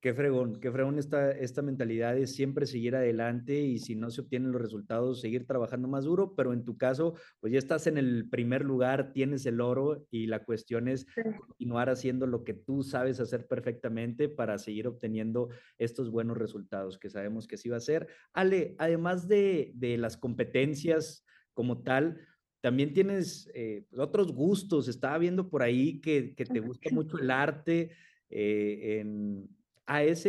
Qué 0.00 0.14
fregón, 0.14 0.58
qué 0.58 0.72
fregón 0.72 0.98
esta, 0.98 1.32
esta 1.32 1.60
mentalidad 1.60 2.14
de 2.14 2.26
siempre 2.26 2.64
seguir 2.64 2.96
adelante 2.96 3.60
y 3.60 3.78
si 3.78 3.94
no 3.94 4.10
se 4.10 4.22
obtienen 4.22 4.52
los 4.52 4.62
resultados, 4.62 5.20
seguir 5.20 5.46
trabajando 5.46 5.86
más 5.86 6.04
duro, 6.04 6.34
pero 6.34 6.54
en 6.54 6.64
tu 6.64 6.78
caso, 6.78 7.12
pues 7.40 7.52
ya 7.52 7.58
estás 7.58 7.86
en 7.86 7.98
el 7.98 8.26
primer 8.30 8.64
lugar, 8.64 9.12
tienes 9.12 9.44
el 9.44 9.60
oro 9.60 10.06
y 10.10 10.28
la 10.28 10.44
cuestión 10.44 10.88
es 10.88 11.06
continuar 11.46 11.90
haciendo 11.90 12.26
lo 12.26 12.42
que 12.42 12.54
tú 12.54 12.84
sabes 12.84 13.20
hacer 13.20 13.46
perfectamente 13.46 14.30
para 14.30 14.56
seguir 14.58 14.86
obteniendo 14.86 15.50
estos 15.76 16.10
buenos 16.10 16.38
resultados 16.38 16.98
que 16.98 17.10
sabemos 17.10 17.46
que 17.46 17.58
sí 17.58 17.68
va 17.68 17.76
a 17.76 17.80
ser. 17.80 18.08
Ale, 18.32 18.76
además 18.78 19.28
de, 19.28 19.72
de 19.74 19.98
las 19.98 20.16
competencias 20.16 21.22
como 21.56 21.82
tal, 21.82 22.20
también 22.60 22.92
tienes 22.92 23.50
eh, 23.54 23.86
otros 23.96 24.32
gustos. 24.32 24.88
Estaba 24.88 25.16
viendo 25.16 25.48
por 25.48 25.62
ahí 25.62 26.00
que, 26.00 26.34
que 26.34 26.44
te 26.44 26.60
gusta 26.60 26.90
mucho 26.92 27.18
el 27.18 27.30
arte. 27.30 27.92
Eh, 28.28 28.98
en, 29.00 29.48
AS, 29.86 30.28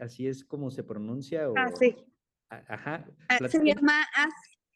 así 0.00 0.26
es 0.26 0.44
como 0.44 0.70
se 0.70 0.84
pronuncia. 0.84 1.48
O... 1.48 1.54
Ah, 1.56 1.70
sí. 1.78 1.96
Ajá. 2.50 3.08
Ah, 3.28 3.48
se 3.48 3.64
llama 3.64 4.04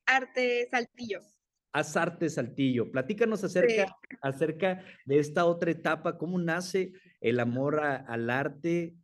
Arte 0.06 0.68
Saltillo. 0.70 1.20
Haz 1.72 1.96
Arte 1.96 2.30
Saltillo. 2.30 2.90
Platícanos 2.90 3.44
acerca, 3.44 3.96
acerca 4.20 4.84
de 5.04 5.18
esta 5.18 5.44
otra 5.44 5.70
etapa, 5.70 6.18
cómo 6.18 6.38
nace 6.38 6.92
el 7.20 7.40
amor 7.40 7.80
al 7.80 8.30
arte 8.30 8.94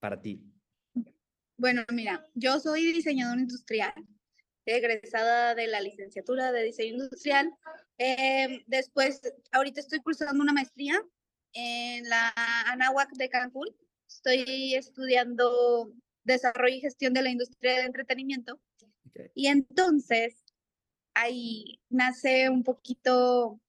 para 0.00 0.20
ti. 0.20 0.42
Bueno, 1.58 1.84
mira, 1.92 2.26
yo 2.34 2.58
soy 2.58 2.92
diseñadora 2.92 3.40
industrial, 3.40 3.94
egresada 4.66 5.54
de 5.54 5.68
la 5.68 5.80
licenciatura 5.80 6.52
de 6.52 6.64
diseño 6.64 6.94
industrial. 6.94 7.52
Em, 7.98 8.62
después, 8.66 9.20
ahorita 9.52 9.80
estoy 9.80 10.00
cursando 10.00 10.42
una 10.42 10.52
maestría 10.52 11.00
en 11.52 12.08
la 12.08 12.32
Anáhuac 12.66 13.10
de 13.12 13.28
Cancún 13.28 13.74
estoy 14.08 14.74
estudiando 14.74 15.92
desarrollo 16.24 16.74
y 16.74 16.80
gestión 16.80 17.12
de 17.12 17.22
la 17.22 17.30
industria 17.30 17.76
del 17.76 17.86
entretenimiento. 17.86 18.60
Y 19.34 19.46
entonces 19.46 20.34
ahí 21.14 21.80
nace 21.88 22.50
un 22.50 22.64
poquito, 22.64 23.60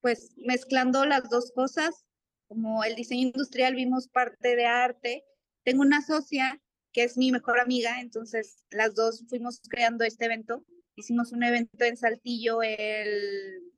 pues 0.00 0.32
mezclando 0.36 1.04
las 1.04 1.28
dos 1.28 1.52
cosas, 1.52 2.04
como 2.48 2.82
el 2.84 2.94
diseño 2.94 3.28
industrial 3.28 3.74
vimos 3.74 4.08
parte 4.08 4.56
de 4.56 4.66
arte. 4.66 5.24
Tengo 5.64 5.82
una 5.82 6.02
socia 6.02 6.60
que 6.92 7.04
es 7.04 7.16
mi 7.16 7.32
mejor 7.32 7.58
amiga, 7.58 8.00
entonces 8.00 8.64
las 8.70 8.94
dos 8.94 9.24
fuimos 9.28 9.60
creando 9.68 10.04
este 10.04 10.26
evento. 10.26 10.64
Hicimos 10.94 11.32
un 11.32 11.42
evento 11.42 11.84
en 11.84 11.96
Saltillo 11.96 12.62
el, 12.62 13.72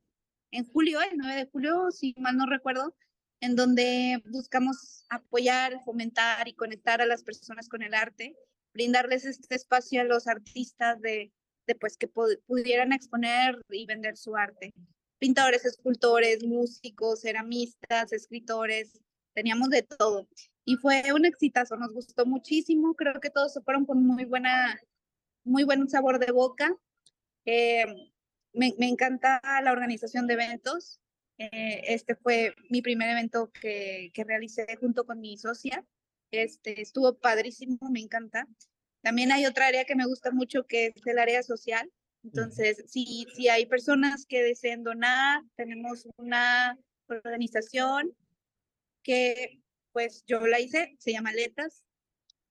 en 0.51 0.65
julio, 0.65 0.99
el 1.01 1.17
9 1.17 1.35
de 1.35 1.49
julio, 1.49 1.91
si 1.91 2.13
mal 2.17 2.37
no 2.37 2.45
recuerdo, 2.45 2.95
en 3.39 3.55
donde 3.55 4.21
buscamos 4.25 5.05
apoyar, 5.09 5.81
fomentar 5.85 6.47
y 6.47 6.53
conectar 6.55 7.01
a 7.01 7.05
las 7.05 7.23
personas 7.23 7.69
con 7.69 7.81
el 7.83 7.93
arte, 7.93 8.35
brindarles 8.73 9.25
este 9.25 9.55
espacio 9.55 10.01
a 10.01 10.05
los 10.05 10.27
artistas 10.27 10.99
de, 11.01 11.31
de 11.67 11.75
pues 11.75 11.97
que 11.97 12.07
pudieran 12.07 12.91
exponer 12.91 13.61
y 13.69 13.85
vender 13.85 14.17
su 14.17 14.35
arte. 14.35 14.73
Pintores, 15.19 15.63
escultores, 15.65 16.43
músicos, 16.43 17.21
ceramistas, 17.21 18.11
escritores, 18.11 18.99
teníamos 19.33 19.69
de 19.69 19.83
todo. 19.83 20.27
Y 20.65 20.77
fue 20.77 21.13
un 21.13 21.25
exitazo, 21.25 21.77
nos 21.77 21.93
gustó 21.93 22.25
muchísimo, 22.25 22.95
creo 22.95 23.19
que 23.21 23.29
todos 23.29 23.53
se 23.53 23.61
fueron 23.61 23.85
con 23.85 24.05
muy 24.05 24.25
buena, 24.25 24.79
muy 25.43 25.63
buen 25.63 25.87
sabor 25.87 26.19
de 26.19 26.31
boca. 26.31 26.75
Eh, 27.45 27.85
me, 28.53 28.73
me 28.79 28.87
encanta 28.87 29.39
la 29.63 29.71
organización 29.71 30.25
de 30.27 30.33
eventos, 30.33 30.99
eh, 31.37 31.81
este 31.87 32.15
fue 32.15 32.55
mi 32.69 32.81
primer 32.81 33.09
evento 33.09 33.51
que, 33.51 34.11
que, 34.13 34.23
realicé 34.23 34.65
junto 34.79 35.05
con 35.05 35.19
mi 35.19 35.37
socia. 35.37 35.85
Este, 36.31 36.81
estuvo 36.81 37.17
padrísimo, 37.17 37.77
me 37.91 37.99
encanta. 37.99 38.47
También 39.01 39.31
hay 39.31 39.45
otra 39.45 39.67
área 39.67 39.85
que 39.85 39.95
me 39.95 40.05
gusta 40.05 40.31
mucho 40.31 40.65
que 40.65 40.87
es 40.95 41.07
el 41.07 41.19
área 41.19 41.43
social. 41.43 41.91
Entonces, 42.23 42.83
si, 42.87 43.27
si 43.35 43.49
hay 43.49 43.65
personas 43.67 44.25
que 44.25 44.41
deseen 44.41 44.83
donar, 44.83 45.43
tenemos 45.55 46.07
una 46.17 46.79
organización 47.07 48.15
que 49.03 49.61
pues 49.95 50.25
yo 50.27 50.45
la 50.45 50.59
hice, 50.59 50.93
se 50.99 51.13
llama 51.13 51.31
Letas. 51.31 51.81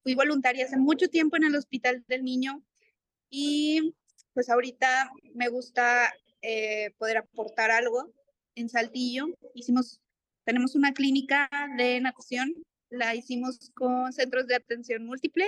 Fui 0.03 0.15
voluntaria 0.15 0.65
hace 0.65 0.79
mucho 0.79 1.09
tiempo 1.09 1.37
en 1.37 1.45
el 1.45 1.55
Hospital 1.55 2.03
del 2.09 2.25
Niño 2.25 2.65
y 3.29 3.95
pues 4.33 4.49
ahorita 4.49 5.13
me 5.35 5.49
gusta 5.49 6.11
eh, 6.41 6.95
poder 6.97 7.19
aportar 7.19 7.71
algo 7.71 8.11
en 8.55 8.71
Saltillo. 8.71 9.27
Hicimos, 9.53 10.01
tenemos 10.45 10.75
una 10.75 10.95
clínica 10.95 11.51
de 11.77 12.01
natación, 12.01 12.55
la 12.89 13.15
hicimos 13.15 13.71
con 13.75 14.11
centros 14.15 14.47
de 14.47 14.55
atención 14.55 15.05
múltiple. 15.05 15.47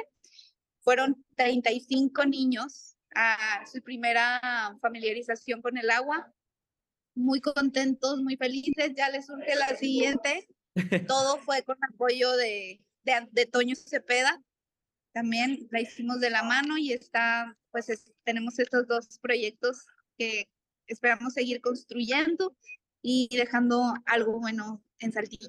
Fueron 0.80 1.24
35 1.36 2.26
niños 2.26 2.98
a 3.14 3.64
su 3.72 3.80
primera 3.80 4.76
familiarización 4.82 5.62
con 5.62 5.78
el 5.78 5.88
agua. 5.88 6.30
Muy 7.14 7.40
contentos, 7.40 8.20
muy 8.20 8.36
felices. 8.36 8.92
Ya 8.94 9.08
les 9.08 9.24
surge 9.24 9.54
la 9.54 9.74
siguiente. 9.78 10.46
Todo 11.06 11.38
fue 11.38 11.62
con 11.62 11.76
apoyo 11.92 12.36
de, 12.36 12.80
de, 13.04 13.46
Toño 13.46 13.74
Cepeda. 13.76 14.42
También 15.12 15.66
la 15.70 15.80
hicimos 15.80 16.20
de 16.20 16.30
la 16.30 16.42
mano 16.42 16.76
y 16.76 16.92
está, 16.92 17.56
pues 17.70 18.12
tenemos 18.24 18.58
estos 18.58 18.86
dos 18.86 19.18
proyectos 19.18 19.86
que 20.18 20.48
esperamos 20.86 21.32
seguir 21.32 21.60
construyendo 21.60 22.56
y 23.00 23.28
dejando 23.34 23.94
algo 24.04 24.38
bueno 24.38 24.82
en 24.98 25.12
Saltillo. 25.12 25.48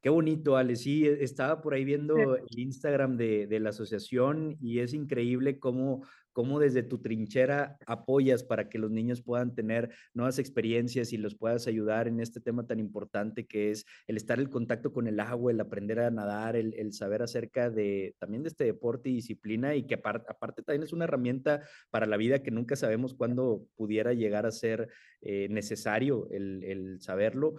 Qué 0.00 0.10
bonito, 0.10 0.56
Ale. 0.56 0.76
Sí, 0.76 1.06
e, 1.06 1.24
estaba 1.24 1.60
por 1.60 1.74
ahí 1.74 1.84
viendo 1.84 2.36
el 2.36 2.58
Instagram 2.58 3.16
de, 3.16 3.48
de, 3.48 3.58
la 3.58 3.70
asociación 3.70 4.56
y 4.60 4.78
es 4.78 4.94
increíble 4.94 5.58
cómo, 5.58 6.06
cómo 6.32 6.60
desde 6.60 6.84
tu 6.84 6.98
trinchera 6.98 7.78
apoyas 7.84 8.44
para 8.44 8.68
que 8.68 8.78
los 8.78 8.92
niños 8.92 9.22
puedan 9.22 9.56
tener 9.56 9.90
nuevas 10.14 10.38
experiencias 10.38 11.12
y 11.12 11.16
los 11.16 11.34
puedas 11.34 11.66
ayudar 11.66 12.06
en 12.06 12.20
este 12.20 12.40
tema 12.40 12.64
tan 12.64 12.78
importante 12.78 13.44
que 13.48 13.72
es 13.72 13.86
el 14.06 14.16
estar 14.16 14.38
en 14.38 14.46
contacto 14.46 14.92
con 14.92 15.08
el 15.08 15.18
agua, 15.18 15.50
el 15.50 15.60
aprender 15.60 15.98
a 15.98 16.12
nadar, 16.12 16.54
el, 16.54 16.74
el 16.74 16.92
saber 16.92 17.22
acerca 17.22 17.68
de 17.68 18.14
también 18.20 18.44
de 18.44 18.50
este 18.50 18.62
deporte 18.62 19.08
y 19.08 19.14
disciplina 19.14 19.74
y 19.74 19.84
que 19.84 19.94
aparte, 19.94 20.26
aparte 20.30 20.62
también 20.62 20.84
es 20.84 20.92
una 20.92 21.06
herramienta 21.06 21.62
para 21.90 22.06
la 22.06 22.16
vida 22.16 22.40
que 22.40 22.52
nunca 22.52 22.76
sabemos 22.76 23.14
cuándo 23.14 23.66
pudiera 23.74 24.12
llegar 24.12 24.46
a 24.46 24.52
ser 24.52 24.90
eh, 25.22 25.48
necesario 25.50 26.28
el, 26.30 26.62
el 26.62 27.00
saberlo. 27.00 27.56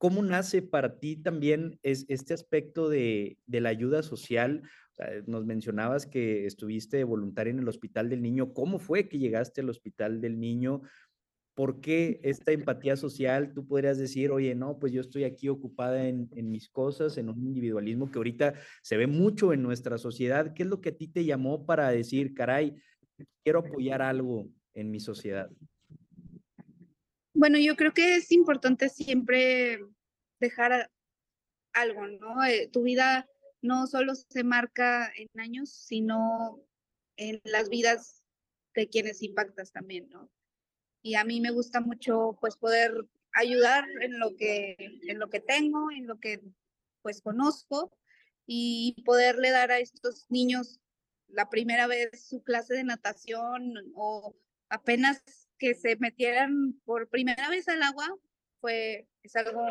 ¿Cómo 0.00 0.22
nace 0.22 0.62
para 0.62 0.98
ti 0.98 1.16
también 1.16 1.78
es 1.82 2.06
este 2.08 2.32
aspecto 2.32 2.88
de, 2.88 3.36
de 3.44 3.60
la 3.60 3.68
ayuda 3.68 4.02
social? 4.02 4.62
nos 5.26 5.44
mencionabas 5.44 6.06
que 6.06 6.46
estuviste 6.46 7.04
voluntaria 7.04 7.50
en 7.50 7.58
el 7.58 7.68
Hospital 7.68 8.08
del 8.08 8.22
Niño. 8.22 8.54
¿Cómo 8.54 8.78
fue 8.78 9.08
que 9.08 9.18
llegaste 9.18 9.60
al 9.60 9.68
Hospital 9.68 10.22
del 10.22 10.40
Niño? 10.40 10.82
¿Por 11.54 11.80
qué 11.82 12.18
esta 12.22 12.52
empatía 12.52 12.96
social? 12.96 13.52
Tú 13.52 13.66
podrías 13.66 13.98
decir, 13.98 14.30
oye, 14.30 14.54
no, 14.54 14.78
pues 14.78 14.92
yo 14.92 15.02
estoy 15.02 15.24
aquí 15.24 15.50
ocupada 15.50 16.06
en, 16.08 16.30
en, 16.34 16.50
mis 16.50 16.70
cosas, 16.70 17.18
en 17.18 17.28
un 17.28 17.42
individualismo 17.42 18.10
que 18.10 18.18
ahorita 18.18 18.54
se 18.82 18.96
ve 18.96 19.06
mucho 19.06 19.52
en 19.52 19.62
nuestra 19.62 19.98
sociedad. 19.98 20.54
¿Qué 20.54 20.62
es 20.62 20.68
lo 20.68 20.80
que 20.80 20.90
a 20.90 20.96
ti 20.96 21.08
te 21.08 21.24
llamó 21.26 21.66
para 21.66 21.90
decir, 21.90 22.32
caray, 22.32 22.74
quiero 23.42 23.58
apoyar 23.58 24.00
algo 24.00 24.48
en 24.74 24.90
mi 24.90 25.00
sociedad? 25.00 25.50
Bueno, 27.40 27.56
yo 27.56 27.74
creo 27.74 27.94
que 27.94 28.16
es 28.16 28.32
importante 28.32 28.90
siempre 28.90 29.78
dejar 30.40 30.90
algo, 31.72 32.06
¿no? 32.06 32.44
Eh, 32.44 32.68
tu 32.70 32.82
vida 32.82 33.26
no 33.62 33.86
solo 33.86 34.14
se 34.14 34.44
marca 34.44 35.10
en 35.16 35.28
años, 35.40 35.70
sino 35.70 36.62
en 37.16 37.40
las 37.44 37.70
vidas 37.70 38.22
de 38.74 38.90
quienes 38.90 39.22
impactas 39.22 39.72
también, 39.72 40.10
¿no? 40.10 40.30
Y 41.00 41.14
a 41.14 41.24
mí 41.24 41.40
me 41.40 41.50
gusta 41.50 41.80
mucho 41.80 42.36
pues 42.42 42.58
poder 42.58 42.92
ayudar 43.32 43.86
en 44.02 44.18
lo 44.18 44.36
que, 44.36 44.76
en 45.08 45.18
lo 45.18 45.30
que 45.30 45.40
tengo, 45.40 45.90
en 45.90 46.06
lo 46.06 46.20
que 46.20 46.42
pues 47.00 47.22
conozco 47.22 47.90
y 48.44 49.02
poderle 49.06 49.48
dar 49.48 49.70
a 49.70 49.78
estos 49.78 50.26
niños 50.28 50.78
la 51.26 51.48
primera 51.48 51.86
vez 51.86 52.22
su 52.22 52.42
clase 52.42 52.74
de 52.74 52.84
natación 52.84 53.72
o 53.94 54.36
apenas 54.68 55.39
que 55.60 55.74
se 55.74 55.94
metieran 55.96 56.80
por 56.84 57.08
primera 57.08 57.48
vez 57.50 57.68
al 57.68 57.82
agua, 57.82 58.08
fue, 58.60 59.06
es 59.22 59.36
algo 59.36 59.62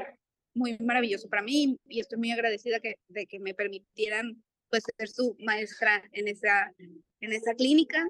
muy 0.54 0.78
maravilloso 0.78 1.28
para 1.28 1.42
mí 1.42 1.78
y 1.88 2.00
estoy 2.00 2.20
muy 2.20 2.32
agradecida 2.32 2.80
que, 2.80 2.96
de 3.08 3.26
que 3.26 3.40
me 3.40 3.54
permitieran 3.54 4.42
pues 4.70 4.84
ser 4.98 5.10
su 5.10 5.36
maestra 5.40 6.04
en 6.14 6.28
esa, 6.28 6.72
en 6.78 7.34
esa 7.34 7.56
clínica. 7.56 8.08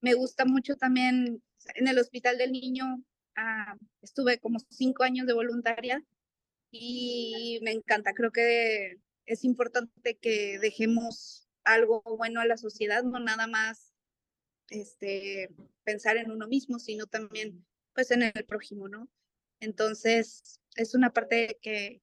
Me 0.00 0.14
gusta 0.14 0.44
mucho 0.44 0.76
también 0.76 1.40
en 1.76 1.88
el 1.88 1.98
Hospital 1.98 2.38
del 2.38 2.50
Niño, 2.50 3.02
ah, 3.36 3.76
estuve 4.02 4.38
como 4.38 4.58
cinco 4.68 5.04
años 5.04 5.28
de 5.28 5.32
voluntaria 5.32 6.02
y 6.72 7.60
me 7.62 7.70
encanta, 7.70 8.14
creo 8.14 8.32
que 8.32 8.96
es 9.26 9.44
importante 9.44 10.16
que 10.16 10.58
dejemos 10.58 11.48
algo 11.62 12.02
bueno 12.18 12.40
a 12.40 12.46
la 12.46 12.56
sociedad, 12.56 13.04
no 13.04 13.20
nada 13.20 13.46
más 13.46 13.91
este, 14.72 15.50
pensar 15.84 16.16
en 16.16 16.30
uno 16.30 16.48
mismo, 16.48 16.78
sino 16.78 17.06
también 17.06 17.64
pues 17.94 18.10
en 18.10 18.22
el 18.22 18.44
prójimo, 18.46 18.88
¿no? 18.88 19.08
Entonces, 19.60 20.60
es 20.76 20.94
una 20.94 21.12
parte 21.12 21.58
que, 21.60 22.02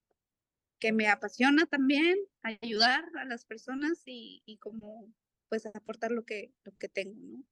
que 0.80 0.92
me 0.94 1.08
apasiona 1.08 1.66
también, 1.66 2.18
ayudar 2.42 3.04
a 3.18 3.26
las 3.26 3.46
personas 3.46 4.04
y, 4.06 4.44
y 4.46 4.58
como 4.58 5.12
pues 5.50 5.66
aportar 5.66 6.12
lo 6.12 6.24
que, 6.26 6.54
lo 6.64 6.72
que 6.78 6.88
tengo, 6.88 7.20
¿no? 7.28 7.44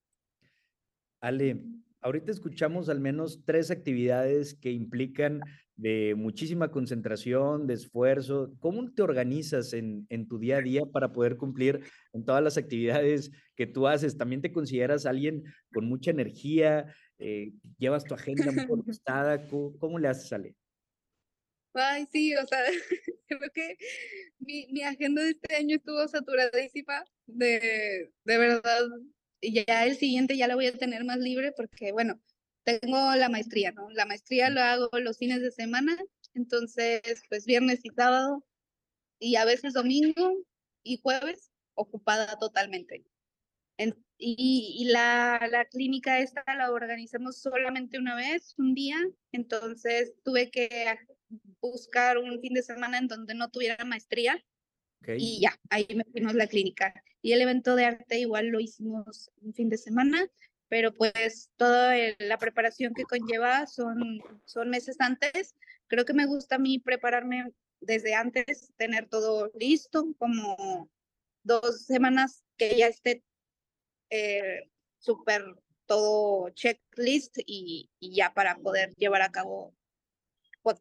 Ale, 1.20 1.60
ahorita 2.02 2.32
escuchamos 2.32 2.90
al 2.90 3.00
menos 3.00 3.44
tres 3.44 3.72
actividades 3.72 4.54
que 4.54 4.72
implican 4.72 5.42
de 5.78 6.16
muchísima 6.16 6.72
concentración, 6.72 7.68
de 7.68 7.76
esfuerzo. 7.76 8.52
¿Cómo 8.60 8.92
te 8.92 9.04
organizas 9.04 9.74
en, 9.74 10.08
en, 10.10 10.28
tu 10.28 10.40
día 10.40 10.58
a 10.58 10.62
día 10.62 10.86
para 10.86 11.14
poder 11.14 11.38
cumplir 11.38 11.82
en 12.14 12.26
todas 12.26 12.44
las 12.44 12.58
actividades 12.58 13.32
que 13.56 13.68
tú 13.68 13.88
haces? 13.88 14.18
¿También 14.18 14.42
te 14.42 14.52
consideras 14.52 15.06
alguien 15.06 15.44
con 15.72 15.86
mucha 15.86 16.12
energía? 16.12 16.94
Eh, 17.20 17.54
¿Llevas 17.78 18.04
tu 18.04 18.16
agenda 18.16 18.52
muy 18.52 18.66
orquestada? 18.70 19.48
¿Cómo, 19.48 19.78
¿Cómo, 19.78 20.00
le 20.00 20.08
haces, 20.08 20.34
Ale? 20.34 20.56
Ay, 21.74 22.08
sí, 22.12 22.36
o 22.36 22.46
sea, 22.48 22.60
creo 23.28 23.40
que 23.54 23.78
mi, 24.40 24.68
mi 24.72 24.82
agenda 24.82 25.22
de 25.22 25.30
este 25.30 25.56
año 25.56 25.76
estuvo 25.76 26.08
saturadísima, 26.08 27.06
de, 27.28 28.12
de 28.24 28.38
verdad. 28.38 28.82
Y 29.40 29.64
ya 29.64 29.86
el 29.86 29.96
siguiente 29.96 30.36
ya 30.36 30.48
la 30.48 30.56
voy 30.56 30.66
a 30.66 30.76
tener 30.76 31.06
más 31.06 31.20
libre 31.20 31.54
porque, 31.56 31.92
bueno, 31.92 32.20
tengo 32.68 33.16
la 33.16 33.30
maestría, 33.30 33.72
¿no? 33.72 33.90
La 33.92 34.06
maestría 34.06 34.50
lo 34.50 34.62
hago 34.62 34.90
los 35.00 35.18
fines 35.18 35.42
de 35.42 35.52
semana, 35.52 35.98
entonces, 36.34 37.02
pues 37.30 37.46
viernes 37.46 37.80
y 37.84 37.90
sábado, 37.92 38.46
y 39.20 39.38
a 39.38 39.46
veces 39.46 39.74
domingo 39.74 40.36
y 40.84 41.00
jueves, 41.02 41.50
ocupada 41.76 42.38
totalmente. 42.38 43.06
y, 44.18 44.76
y 44.80 44.86
la, 44.86 45.48
la, 45.50 45.64
clínica 45.66 46.20
esta 46.20 46.44
la 46.58 46.72
organizamos 46.72 47.38
solamente 47.38 48.00
una 48.00 48.16
vez, 48.16 48.54
un 48.58 48.74
día, 48.74 48.98
entonces 49.32 50.14
tuve 50.26 50.52
que 50.52 50.68
buscar 51.62 52.18
un 52.18 52.42
fin 52.42 52.54
de 52.54 52.64
semana 52.64 52.98
en 52.98 53.08
donde 53.08 53.34
no 53.34 53.50
tuviera 53.50 53.86
maestría. 53.86 54.44
Y 55.08 55.40
ya, 55.40 55.58
ahí 55.70 55.88
metimos 55.96 56.34
la 56.34 56.48
clínica. 56.48 56.94
Y 57.22 57.32
el 57.32 57.42
evento 57.42 57.76
de 57.76 57.86
arte 57.86 58.20
igual 58.20 58.48
lo 58.48 58.60
hicimos 58.60 59.32
un 59.40 59.54
fin 59.54 59.70
de 59.70 59.78
semana 59.78 60.28
pero 60.70 60.94
pues 60.94 61.50
toda 61.56 61.96
la 62.20 62.38
preparación 62.38 62.94
que 62.94 63.04
conlleva 63.04 63.68
son, 63.68 64.20
son 64.46 64.70
meses 64.70 64.98
antes. 65.00 65.56
Creo 65.88 66.06
que 66.06 66.14
me 66.14 66.26
gusta 66.26 66.56
a 66.56 66.60
mí 66.60 66.80
prepararme 66.80 67.52
desde 67.80 68.16
antes, 68.16 68.74
tener 68.78 69.08
todo 69.08 69.52
listo, 69.56 70.14
como 70.18 70.90
dos 71.44 71.86
semanas 71.86 72.44
que 72.58 72.78
ya 72.78 72.88
esté 72.88 73.24
eh, 74.10 74.70
súper 75.00 75.44
todo 75.86 76.50
checklist 76.50 77.38
y, 77.46 77.90
y, 78.00 78.16
ya 78.16 78.34
para 78.34 78.58
poder 78.58 78.94
llevar 78.96 79.22
a 79.22 79.32
cabo 79.32 79.74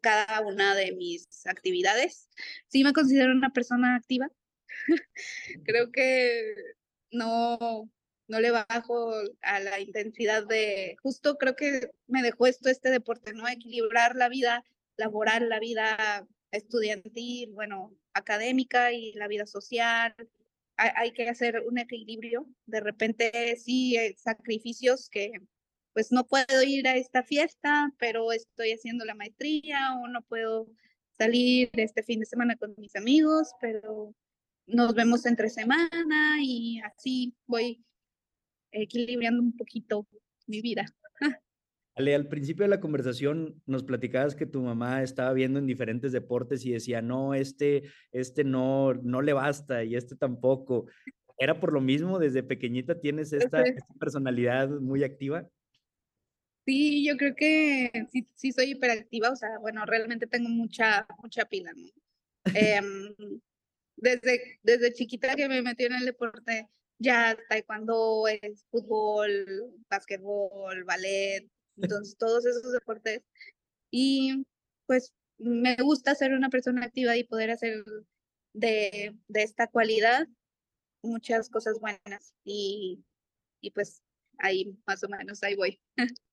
cada 0.01 0.41
una 0.41 0.75
de 0.75 0.91
mis 0.91 1.47
actividades. 1.47 2.29
Sí 2.67 2.83
me 2.83 2.93
considero 2.93 3.31
una 3.31 3.51
persona 3.51 3.95
activa. 3.95 4.29
Creo 5.65 5.91
que 5.91 6.55
no, 7.11 7.89
no 8.27 8.39
le 8.39 8.51
bajo 8.51 9.13
a 9.41 9.59
la 9.59 9.79
intensidad 9.79 10.45
de, 10.45 10.97
justo 11.01 11.37
creo 11.37 11.55
que 11.55 11.91
me 12.07 12.21
dejó 12.21 12.47
esto 12.47 12.69
este 12.69 12.89
deporte, 12.91 13.33
¿no? 13.33 13.47
Equilibrar 13.47 14.15
la 14.15 14.29
vida 14.29 14.63
laboral, 14.97 15.49
la 15.49 15.59
vida 15.59 16.27
estudiantil, 16.51 17.53
bueno, 17.53 17.95
académica 18.13 18.91
y 18.91 19.13
la 19.13 19.27
vida 19.27 19.45
social. 19.45 20.15
Hay, 20.77 21.11
que 21.13 21.27
hacer 21.27 21.63
un 21.67 21.79
equilibrio. 21.79 22.45
De 22.67 22.81
repente 22.81 23.55
sí, 23.57 23.97
hay 23.97 24.13
sacrificios 24.15 25.09
que 25.09 25.31
pues 25.93 26.11
no 26.11 26.27
puedo 26.27 26.61
ir 26.63 26.87
a 26.87 26.95
esta 26.95 27.23
fiesta, 27.23 27.91
pero 27.97 28.31
estoy 28.31 28.73
haciendo 28.73 29.03
la 29.03 29.15
maestría 29.15 29.95
o 29.95 30.07
no 30.07 30.21
puedo 30.21 30.67
salir 31.17 31.71
este 31.73 32.03
fin 32.03 32.19
de 32.19 32.27
semana 32.27 32.55
con 32.57 32.75
mis 32.77 32.95
amigos, 32.95 33.53
pero 33.59 34.13
nos 34.67 34.93
vemos 34.93 35.25
entre 35.25 35.49
semana 35.49 36.37
y 36.43 36.79
así 36.81 37.33
voy 37.47 37.83
equilibrando 38.71 39.41
un 39.41 39.55
poquito 39.55 40.07
mi 40.45 40.61
vida. 40.61 40.85
Ale, 41.95 42.13
al 42.13 42.27
principio 42.27 42.63
de 42.63 42.69
la 42.69 42.79
conversación 42.79 43.61
nos 43.65 43.83
platicabas 43.83 44.35
que 44.35 44.45
tu 44.45 44.61
mamá 44.61 45.01
estaba 45.01 45.33
viendo 45.33 45.57
en 45.57 45.65
diferentes 45.65 46.11
deportes 46.11 46.63
y 46.65 46.71
decía, 46.71 47.01
no, 47.01 47.33
este, 47.33 47.83
este 48.11 48.43
no, 48.43 48.93
no 48.93 49.21
le 49.23 49.33
basta 49.33 49.83
y 49.83 49.95
este 49.95 50.15
tampoco. 50.15 50.85
¿Era 51.39 51.59
por 51.59 51.73
lo 51.73 51.81
mismo? 51.81 52.19
¿Desde 52.19 52.43
pequeñita 52.43 52.99
tienes 52.99 53.33
esta, 53.33 53.63
esta 53.63 53.93
personalidad 53.99 54.69
muy 54.69 55.03
activa? 55.03 55.47
Sí, 56.65 57.05
yo 57.07 57.15
creo 57.17 57.33
que 57.33 57.89
sí, 58.11 58.27
sí 58.35 58.51
soy 58.51 58.71
hiperactiva, 58.71 59.31
o 59.31 59.35
sea, 59.35 59.57
bueno, 59.59 59.85
realmente 59.85 60.27
tengo 60.27 60.49
mucha, 60.49 61.07
mucha 61.23 61.45
pila, 61.45 61.71
¿no? 61.73 61.87
eh, 62.53 62.81
desde, 63.95 64.59
desde 64.63 64.93
chiquita 64.93 65.35
que 65.35 65.47
me 65.47 65.61
metí 65.61 65.85
en 65.85 65.93
el 65.93 66.05
deporte, 66.05 66.69
ya 66.99 67.37
taekwondo, 67.49 68.27
es 68.27 68.65
fútbol, 68.71 69.73
básquetbol, 69.89 70.83
ballet, 70.83 71.49
entonces 71.77 72.17
todos 72.17 72.45
esos 72.45 72.71
deportes. 72.71 73.23
Y 73.91 74.45
pues 74.85 75.13
me 75.37 75.75
gusta 75.77 76.15
ser 76.15 76.33
una 76.33 76.49
persona 76.49 76.85
activa 76.85 77.15
y 77.15 77.23
poder 77.23 77.51
hacer 77.51 77.83
de, 78.53 79.15
de 79.27 79.43
esta 79.43 79.67
cualidad 79.67 80.27
muchas 81.03 81.49
cosas 81.49 81.79
buenas 81.79 82.33
y, 82.43 83.03
y 83.61 83.71
pues 83.71 84.01
ahí 84.39 84.77
más 84.85 85.03
o 85.03 85.09
menos 85.09 85.43
ahí 85.43 85.55
voy. 85.55 85.79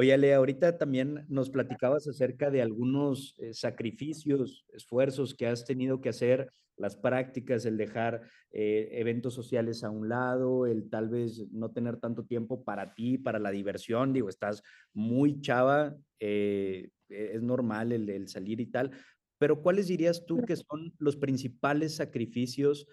Oye, 0.00 0.14
Ale, 0.14 0.32
ahorita 0.32 0.78
también 0.78 1.26
nos 1.28 1.50
platicabas 1.50 2.06
acerca 2.06 2.52
de 2.52 2.62
algunos 2.62 3.34
eh, 3.38 3.52
sacrificios, 3.52 4.64
esfuerzos 4.72 5.34
que 5.34 5.48
has 5.48 5.64
tenido 5.64 6.00
que 6.00 6.10
hacer, 6.10 6.52
las 6.76 6.94
prácticas, 6.94 7.64
el 7.64 7.76
dejar 7.76 8.22
eh, 8.52 8.90
eventos 8.92 9.34
sociales 9.34 9.82
a 9.82 9.90
un 9.90 10.08
lado, 10.08 10.66
el 10.66 10.88
tal 10.88 11.08
vez 11.08 11.50
no 11.50 11.72
tener 11.72 11.96
tanto 11.96 12.24
tiempo 12.24 12.62
para 12.62 12.94
ti, 12.94 13.18
para 13.18 13.40
la 13.40 13.50
diversión. 13.50 14.12
Digo, 14.12 14.28
estás 14.28 14.62
muy 14.92 15.40
chava, 15.40 15.96
eh, 16.20 16.90
es 17.08 17.42
normal 17.42 17.90
el, 17.90 18.08
el 18.08 18.28
salir 18.28 18.60
y 18.60 18.66
tal, 18.66 18.92
pero 19.36 19.62
¿cuáles 19.62 19.88
dirías 19.88 20.24
tú 20.26 20.42
que 20.42 20.54
son 20.54 20.94
los 21.00 21.16
principales 21.16 21.96
sacrificios 21.96 22.86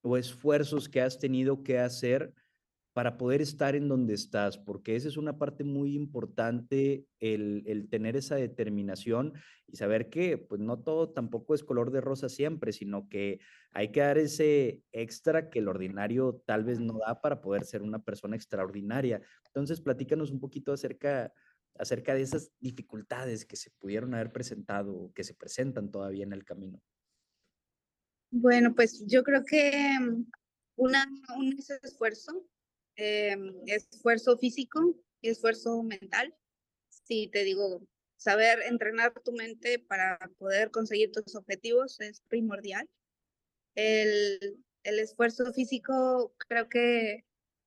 o 0.00 0.16
esfuerzos 0.16 0.88
que 0.88 1.02
has 1.02 1.20
tenido 1.20 1.62
que 1.62 1.78
hacer? 1.78 2.34
Para 2.92 3.16
poder 3.16 3.40
estar 3.40 3.74
en 3.74 3.88
donde 3.88 4.14
estás, 4.14 4.58
porque 4.58 4.96
esa 4.96 5.08
es 5.08 5.16
una 5.16 5.38
parte 5.38 5.64
muy 5.64 5.94
importante, 5.94 7.06
el, 7.20 7.62
el, 7.66 7.88
tener 7.88 8.16
esa 8.16 8.36
determinación 8.36 9.32
y 9.66 9.76
saber 9.76 10.10
que 10.10 10.36
pues 10.36 10.60
no 10.60 10.78
todo 10.78 11.10
tampoco 11.10 11.54
es 11.54 11.64
color 11.64 11.90
de 11.90 12.02
rosa 12.02 12.28
siempre, 12.28 12.72
sino 12.72 13.08
que 13.08 13.40
hay 13.70 13.92
que 13.92 14.00
dar 14.00 14.18
ese 14.18 14.82
extra 14.92 15.48
que 15.48 15.60
el 15.60 15.68
ordinario 15.68 16.42
tal 16.44 16.64
vez 16.64 16.80
no 16.80 16.98
da 16.98 17.20
para 17.22 17.40
poder 17.40 17.64
ser 17.64 17.80
una 17.80 18.04
persona 18.04 18.36
extraordinaria. 18.36 19.22
Entonces, 19.46 19.80
platícanos 19.80 20.30
un 20.30 20.40
poquito 20.40 20.72
acerca, 20.72 21.32
acerca 21.78 22.14
de 22.14 22.22
esas 22.22 22.52
dificultades 22.60 23.46
que 23.46 23.56
se 23.56 23.70
pudieron 23.70 24.12
haber 24.12 24.32
presentado 24.32 24.94
o 24.94 25.12
que 25.14 25.24
se 25.24 25.34
presentan 25.34 25.90
todavía 25.90 26.24
en 26.24 26.34
el 26.34 26.44
camino. 26.44 26.82
Bueno, 28.30 28.74
pues 28.74 29.04
yo 29.06 29.22
creo 29.22 29.44
que 29.44 29.72
mm, 29.98 30.26
una, 30.76 31.06
un 31.36 31.56
esfuerzo 31.82 32.46
eh, 32.96 33.36
esfuerzo 33.66 34.38
físico 34.38 34.96
y 35.20 35.30
esfuerzo 35.30 35.82
mental. 35.82 36.34
Sí, 36.88 37.28
te 37.32 37.44
digo, 37.44 37.86
saber 38.16 38.60
entrenar 38.62 39.12
tu 39.22 39.32
mente 39.32 39.78
para 39.78 40.18
poder 40.38 40.70
conseguir 40.70 41.12
tus 41.12 41.34
objetivos 41.34 42.00
es 42.00 42.20
primordial. 42.28 42.88
El, 43.74 44.62
el 44.84 44.98
esfuerzo 44.98 45.52
físico 45.52 46.34
creo 46.48 46.68
que 46.68 47.24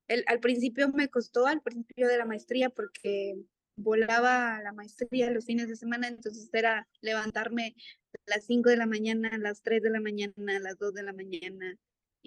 el, 0.08 0.24
al 0.28 0.40
principio 0.40 0.90
me 0.90 1.10
costó, 1.10 1.48
al 1.48 1.62
principio 1.62 2.08
de 2.08 2.18
la 2.18 2.26
maestría, 2.26 2.70
porque 2.70 3.36
volaba 3.76 4.62
la 4.62 4.72
maestría 4.72 5.32
los 5.32 5.46
fines 5.46 5.68
de 5.68 5.76
semana, 5.76 6.08
entonces 6.08 6.50
era 6.54 6.88
levantarme 7.02 7.76
a 8.14 8.36
las 8.36 8.46
5 8.46 8.70
de 8.70 8.78
la 8.78 8.86
mañana, 8.86 9.30
a 9.30 9.38
las 9.38 9.62
3 9.62 9.82
de 9.82 9.90
la 9.90 10.00
mañana, 10.00 10.58
a 10.58 10.60
las 10.60 10.78
2 10.78 10.94
de 10.94 11.04
la 11.04 11.14
mañana, 11.14 11.78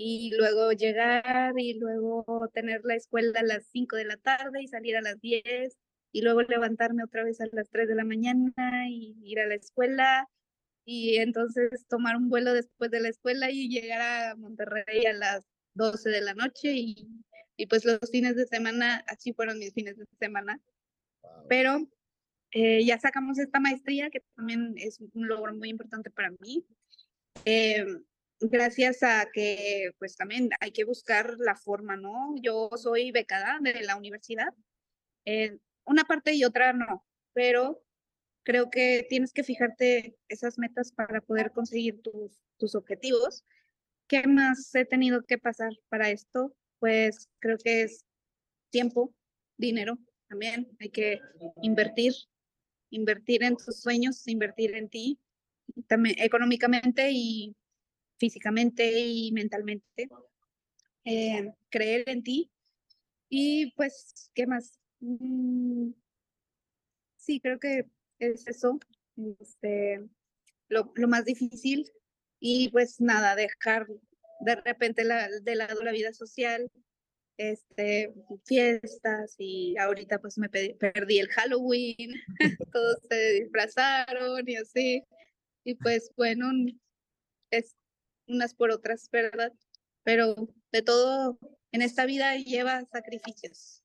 y 0.01 0.31
luego 0.37 0.71
llegar 0.71 1.55
y 1.59 1.75
luego 1.75 2.25
tener 2.55 2.83
la 2.85 2.95
escuela 2.95 3.41
a 3.41 3.43
las 3.43 3.67
5 3.73 3.97
de 3.97 4.05
la 4.05 4.17
tarde 4.17 4.63
y 4.63 4.69
salir 4.69 4.97
a 4.97 5.03
las 5.03 5.21
10 5.21 5.77
y 6.13 6.23
luego 6.23 6.43
levantarme 6.43 7.03
otra 7.03 7.25
vez 7.25 7.41
a 7.41 7.47
las 7.51 7.69
3 7.71 7.89
de 7.89 7.97
la 7.97 8.05
mañana 8.05 8.89
y 8.89 9.17
ir 9.25 9.41
a 9.41 9.47
la 9.47 9.57
escuela 9.57 10.29
y 10.85 11.17
entonces 11.17 11.85
tomar 11.89 12.17
un 12.17 12.29
vuelo 12.29 12.53
después 12.53 12.93
de 12.93 13.01
la 13.01 13.09
escuela 13.09 13.51
y 13.51 13.69
llegar 13.69 14.01
a 14.01 14.37
Monterrey 14.37 15.05
a 15.07 15.15
las 15.15 15.43
12 15.75 16.11
de 16.11 16.21
la 16.21 16.35
noche 16.35 16.75
y, 16.75 17.09
y 17.57 17.67
pues 17.67 17.85
los 17.85 17.99
fines 18.13 18.37
de 18.37 18.47
semana, 18.47 19.05
así 19.09 19.33
fueron 19.33 19.59
mis 19.59 19.75
fines 19.75 19.99
de 19.99 20.07
semana. 20.21 20.61
Pero 21.49 21.89
eh, 22.53 22.85
ya 22.85 23.01
sacamos 23.01 23.41
esta 23.41 23.59
maestría 23.59 24.11
que 24.11 24.21
también 24.37 24.75
es 24.77 25.01
un 25.01 25.27
logro 25.27 25.53
muy 25.57 25.71
importante 25.71 26.09
para 26.09 26.31
mí. 26.39 26.65
Eh, 27.45 27.85
gracias 28.41 29.03
a 29.03 29.27
que 29.33 29.91
pues 29.99 30.17
también 30.17 30.51
hay 30.61 30.73
que 30.73 30.85
buscar 30.85 31.35
la 31.39 31.57
forma, 31.57 31.97
¿no? 31.97 32.35
Yo 32.41 32.71
soy 32.77 33.11
becada 33.11 33.59
de 33.61 33.83
la 33.83 33.97
universidad, 33.97 34.55
eh, 35.25 35.59
una 35.85 36.05
parte 36.05 36.35
y 36.35 36.45
otra 36.45 36.73
no, 36.73 37.05
pero 37.33 37.83
creo 38.45 38.71
que 38.71 39.07
tienes 39.09 39.33
que 39.33 39.45
fijarte 39.45 40.17
esas 40.29 40.59
metas 40.59 40.93
para 40.93 41.21
poder 41.21 41.53
conseguir 41.53 42.01
tus, 42.03 42.39
tus 42.57 42.75
objetivos. 42.75 43.45
¿Qué 44.07 44.27
más 44.27 44.75
he 44.75 44.85
tenido 44.85 45.23
que 45.25 45.39
pasar 45.39 45.73
para 45.89 46.11
esto? 46.11 46.55
Pues 46.79 47.29
creo 47.41 47.59
que 47.59 47.83
es 47.83 48.07
tiempo, 48.71 49.15
dinero 49.57 49.99
también. 50.29 50.75
Hay 50.81 50.91
que 50.91 51.21
invertir, 51.63 52.15
invertir 52.91 53.43
en 53.43 53.57
tus 53.57 53.81
sueños, 53.81 54.27
invertir 54.29 54.75
en 54.75 54.89
ti, 54.89 55.19
también 55.87 56.17
económicamente 56.19 57.11
y 57.13 57.55
físicamente 58.19 59.01
y 59.01 59.33
mentalmente. 59.33 60.09
Eh, 61.05 61.53
creer 61.71 62.09
en 62.09 62.23
ti. 62.23 62.51
Y 63.29 63.73
pues, 63.73 64.31
¿qué 64.35 64.47
más? 64.47 64.79
Mm, 65.01 65.91
sí, 67.17 67.41
creo 67.41 67.59
que 67.59 67.87
es 68.19 68.47
eso, 68.49 68.79
este, 69.41 70.01
lo, 70.69 70.93
lo, 70.95 71.09
más 71.09 71.25
difícil. 71.25 71.91
Y 72.41 72.71
pues 72.71 73.01
nada, 73.01 73.37
dejar 73.37 73.87
de 74.41 74.55
repente 74.57 75.05
la, 75.05 75.29
de 75.29 75.55
lado 75.57 75.83
la 75.83 75.93
vida 75.93 76.13
social, 76.13 76.71
este, 77.37 78.13
fiestas 78.45 79.37
y 79.39 79.77
ahorita 79.79 80.21
pues 80.21 80.39
me 80.39 80.49
perdí 80.49 81.21
el 81.21 81.29
Halloween, 81.29 82.13
todos 82.73 82.99
se 83.09 83.33
disfrazaron 83.33 84.49
y 84.49 84.57
así. 84.57 85.05
Y 85.65 85.75
pues 85.75 86.11
bueno, 86.17 86.51
es 87.51 87.75
unas 88.29 88.55
por 88.55 88.71
otras, 88.71 89.09
¿verdad? 89.11 89.53
Pero 90.05 90.35
de 90.73 90.83
todo 90.83 91.39
en 91.73 91.83
esta 91.83 92.07
vida 92.07 92.37
lleva 92.37 92.85
sacrificios. 92.85 93.83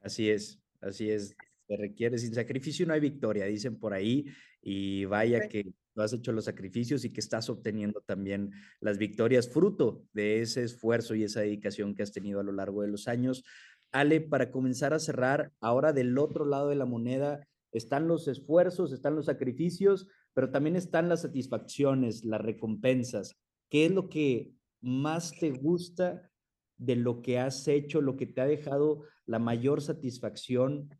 Así 0.00 0.30
es, 0.30 0.58
así 0.80 1.10
es. 1.10 1.34
Se 1.68 1.76
requiere, 1.76 2.18
sin 2.18 2.34
sacrificio 2.34 2.86
no 2.86 2.94
hay 2.94 3.00
victoria, 3.00 3.46
dicen 3.46 3.78
por 3.78 3.94
ahí, 3.94 4.26
y 4.60 5.04
vaya 5.04 5.48
que 5.48 5.72
tú 5.94 6.02
has 6.02 6.12
hecho 6.12 6.32
los 6.32 6.44
sacrificios 6.44 7.04
y 7.04 7.12
que 7.12 7.20
estás 7.20 7.48
obteniendo 7.48 8.00
también 8.00 8.50
las 8.80 8.98
victorias, 8.98 9.48
fruto 9.48 10.04
de 10.12 10.40
ese 10.40 10.64
esfuerzo 10.64 11.14
y 11.14 11.24
esa 11.24 11.40
dedicación 11.40 11.94
que 11.94 12.02
has 12.02 12.12
tenido 12.12 12.40
a 12.40 12.44
lo 12.44 12.52
largo 12.52 12.82
de 12.82 12.88
los 12.88 13.08
años. 13.08 13.44
Ale, 13.90 14.20
para 14.20 14.50
comenzar 14.50 14.94
a 14.94 14.98
cerrar, 14.98 15.52
ahora 15.60 15.92
del 15.92 16.16
otro 16.18 16.44
lado 16.44 16.68
de 16.68 16.76
la 16.76 16.86
moneda 16.86 17.46
están 17.72 18.08
los 18.08 18.28
esfuerzos, 18.28 18.92
están 18.92 19.16
los 19.16 19.26
sacrificios, 19.26 20.06
pero 20.34 20.50
también 20.50 20.76
están 20.76 21.08
las 21.08 21.22
satisfacciones, 21.22 22.24
las 22.24 22.40
recompensas. 22.40 23.36
¿Qué 23.72 23.86
es 23.86 23.90
lo 23.90 24.10
que 24.10 24.52
más 24.82 25.32
te 25.32 25.50
gusta 25.50 26.30
de 26.76 26.94
lo 26.94 27.22
que 27.22 27.38
has 27.38 27.66
hecho, 27.68 28.02
lo 28.02 28.18
que 28.18 28.26
te 28.26 28.42
ha 28.42 28.44
dejado 28.44 29.06
la 29.24 29.38
mayor 29.38 29.80
satisfacción 29.80 30.90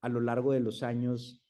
a 0.00 0.08
lo 0.08 0.20
largo 0.20 0.52
de 0.52 0.58
los 0.58 0.82
años 0.82 1.40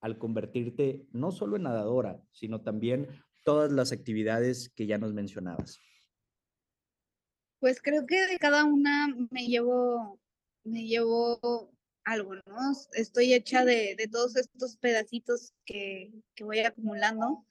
al 0.00 0.16
convertirte 0.16 1.04
no 1.10 1.32
solo 1.32 1.56
en 1.56 1.64
nadadora, 1.64 2.22
sino 2.30 2.60
también 2.60 3.08
todas 3.42 3.72
las 3.72 3.90
actividades 3.90 4.68
que 4.68 4.86
ya 4.86 4.98
nos 4.98 5.12
mencionabas? 5.12 5.80
Pues 7.58 7.82
creo 7.82 8.06
que 8.06 8.24
de 8.28 8.38
cada 8.38 8.62
una 8.66 9.12
me 9.32 9.48
llevo, 9.48 10.20
me 10.62 10.86
llevo 10.86 11.72
algo, 12.04 12.36
¿no? 12.46 12.72
Estoy 12.92 13.34
hecha 13.34 13.64
de, 13.64 13.96
todos 14.12 14.36
estos 14.36 14.76
pedacitos 14.76 15.54
que, 15.64 16.12
que 16.36 16.44
voy 16.44 16.60
acumulando 16.60 17.44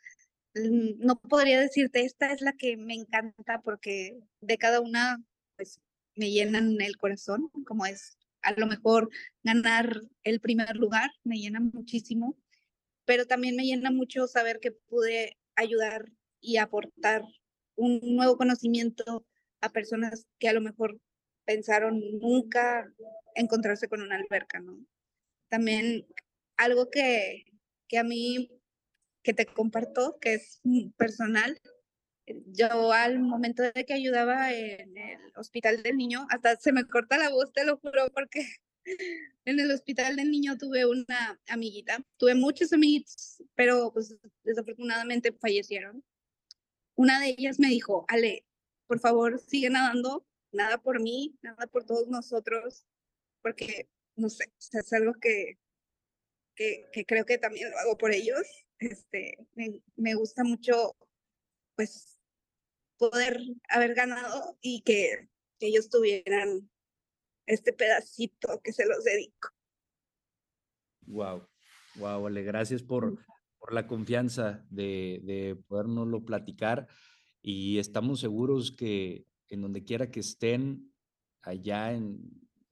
no 0.55 1.19
podría 1.19 1.59
decirte, 1.59 2.01
esta 2.01 2.31
es 2.31 2.41
la 2.41 2.53
que 2.53 2.77
me 2.77 2.93
encanta 2.93 3.61
porque 3.61 4.19
de 4.41 4.57
cada 4.57 4.81
una 4.81 5.23
pues 5.55 5.79
me 6.15 6.31
llenan 6.31 6.79
el 6.81 6.97
corazón, 6.97 7.49
como 7.65 7.85
es 7.85 8.17
a 8.41 8.51
lo 8.53 8.67
mejor 8.67 9.09
ganar 9.43 10.01
el 10.23 10.39
primer 10.39 10.75
lugar, 10.75 11.09
me 11.23 11.37
llena 11.37 11.59
muchísimo, 11.59 12.37
pero 13.05 13.25
también 13.25 13.55
me 13.55 13.63
llena 13.63 13.91
mucho 13.91 14.27
saber 14.27 14.59
que 14.59 14.71
pude 14.71 15.37
ayudar 15.55 16.11
y 16.39 16.57
aportar 16.57 17.23
un 17.75 17.99
nuevo 18.15 18.37
conocimiento 18.37 19.25
a 19.61 19.69
personas 19.69 20.27
que 20.39 20.49
a 20.49 20.53
lo 20.53 20.61
mejor 20.61 20.99
pensaron 21.45 22.01
nunca 22.19 22.91
encontrarse 23.35 23.87
con 23.87 24.01
una 24.01 24.15
alberca, 24.15 24.59
¿no? 24.59 24.77
También 25.49 26.05
algo 26.57 26.89
que, 26.89 27.45
que 27.87 27.97
a 27.97 28.03
mí, 28.03 28.49
que 29.23 29.33
te 29.33 29.45
comparto, 29.45 30.17
que 30.19 30.35
es 30.35 30.61
personal, 30.97 31.59
yo 32.25 32.91
al 32.91 33.19
momento 33.19 33.63
de 33.63 33.85
que 33.85 33.93
ayudaba 33.93 34.53
en 34.53 34.97
el 34.97 35.19
hospital 35.35 35.83
del 35.83 35.97
niño, 35.97 36.27
hasta 36.29 36.55
se 36.57 36.71
me 36.71 36.85
corta 36.85 37.17
la 37.17 37.29
voz, 37.29 37.51
te 37.51 37.65
lo 37.65 37.77
juro, 37.77 38.11
porque 38.13 38.45
en 39.45 39.59
el 39.59 39.71
hospital 39.71 40.15
del 40.15 40.31
niño 40.31 40.57
tuve 40.57 40.85
una 40.85 41.39
amiguita, 41.47 42.03
tuve 42.17 42.35
muchos 42.35 42.71
amiguitos, 42.73 43.43
pero 43.55 43.91
pues 43.93 44.15
desafortunadamente 44.43 45.31
fallecieron. 45.33 46.03
Una 46.95 47.19
de 47.19 47.29
ellas 47.29 47.59
me 47.59 47.69
dijo, 47.69 48.05
Ale, 48.07 48.45
por 48.87 48.99
favor, 48.99 49.39
sigue 49.39 49.69
nadando, 49.69 50.25
nada 50.51 50.77
por 50.77 51.01
mí, 51.01 51.37
nada 51.41 51.67
por 51.67 51.85
todos 51.85 52.07
nosotros, 52.07 52.85
porque, 53.41 53.89
no 54.15 54.29
sé, 54.29 54.53
es 54.57 54.93
algo 54.93 55.13
que, 55.15 55.57
que, 56.55 56.87
que 56.91 57.05
creo 57.05 57.25
que 57.25 57.37
también 57.37 57.71
lo 57.71 57.77
hago 57.79 57.97
por 57.97 58.13
ellos. 58.13 58.45
Este, 58.83 59.37
me, 59.55 59.81
me 59.95 60.13
gusta 60.15 60.43
mucho, 60.43 60.95
pues, 61.75 62.19
poder 62.97 63.39
haber 63.69 63.93
ganado 63.93 64.57
y 64.61 64.81
que, 64.81 65.29
ellos 65.59 65.89
tuvieran 65.89 66.69
este 67.45 67.71
pedacito 67.71 68.59
que 68.61 68.73
se 68.73 68.85
los 68.85 69.05
dedico. 69.05 69.47
Wow, 71.05 71.47
wow, 71.95 72.27
Ale, 72.27 72.43
gracias 72.43 72.83
por, 72.83 73.17
por 73.59 73.73
la 73.73 73.87
confianza 73.87 74.65
de, 74.69 75.21
de 75.23 75.55
podernoslo 75.55 76.25
platicar 76.25 76.89
y 77.41 77.77
estamos 77.77 78.19
seguros 78.19 78.73
que 78.73 79.25
en 79.47 79.61
donde 79.61 79.85
quiera 79.85 80.11
que 80.11 80.19
estén, 80.19 80.93
allá 81.41 81.93
en 81.93 82.19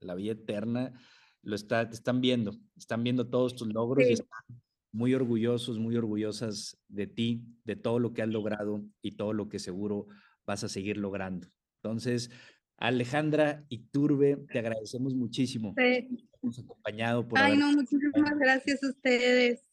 la 0.00 0.14
vida 0.14 0.32
eterna, 0.32 0.92
lo 1.40 1.56
está, 1.56 1.88
te 1.88 1.94
están 1.94 2.20
viendo, 2.20 2.58
están 2.76 3.02
viendo 3.02 3.26
todos 3.30 3.56
tus 3.56 3.72
logros 3.72 4.06
y 4.06 4.12
están 4.12 4.62
muy 4.92 5.14
orgullosos, 5.14 5.78
muy 5.78 5.96
orgullosas 5.96 6.78
de 6.88 7.06
ti, 7.06 7.42
de 7.64 7.76
todo 7.76 7.98
lo 7.98 8.12
que 8.12 8.22
has 8.22 8.28
logrado 8.28 8.84
y 9.00 9.16
todo 9.16 9.32
lo 9.32 9.48
que 9.48 9.58
seguro 9.58 10.06
vas 10.44 10.64
a 10.64 10.68
seguir 10.68 10.98
logrando. 10.98 11.48
Entonces, 11.82 12.30
Alejandra 12.76 13.64
y 13.68 13.86
Turbe, 13.88 14.36
te 14.52 14.58
agradecemos 14.58 15.14
muchísimo. 15.14 15.74
Sí. 15.76 16.28
Hemos 16.42 16.58
acompañado 16.58 17.26
por. 17.26 17.38
Ay, 17.38 17.56
no, 17.56 17.72
muchísimas 17.72 18.38
gracias 18.38 18.82
a 18.82 18.88
ustedes. 18.88 19.64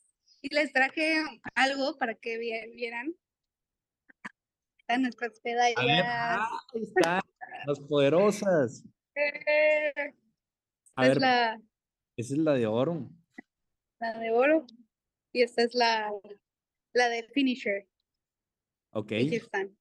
Y 0.42 0.54
les 0.54 0.72
traje 0.72 1.18
algo 1.56 1.98
para 1.98 2.16
que 2.16 2.38
vieran. 2.38 3.14
Están 4.80 5.02
nuestras 5.02 5.40
pedallas. 5.42 5.76
Ah, 5.78 6.48
ahí 6.74 6.84
están, 6.84 7.22
las 7.66 7.80
poderosas. 7.82 8.86
a 10.96 11.08
ver, 11.08 11.18
la, 11.18 11.62
esa 12.16 12.34
es 12.34 12.40
la 12.40 12.54
de 12.54 12.68
oro. 12.68 13.10
La 14.00 14.18
de 14.20 14.32
oro. 14.32 14.66
Y 15.32 15.42
esta 15.42 15.64
es 15.64 15.74
la, 15.74 16.12
la 16.94 17.10
de 17.10 17.24
finisher. 17.24 17.88
Ok. 18.92 19.12
Aquí 19.12 19.36
están. 19.36 19.76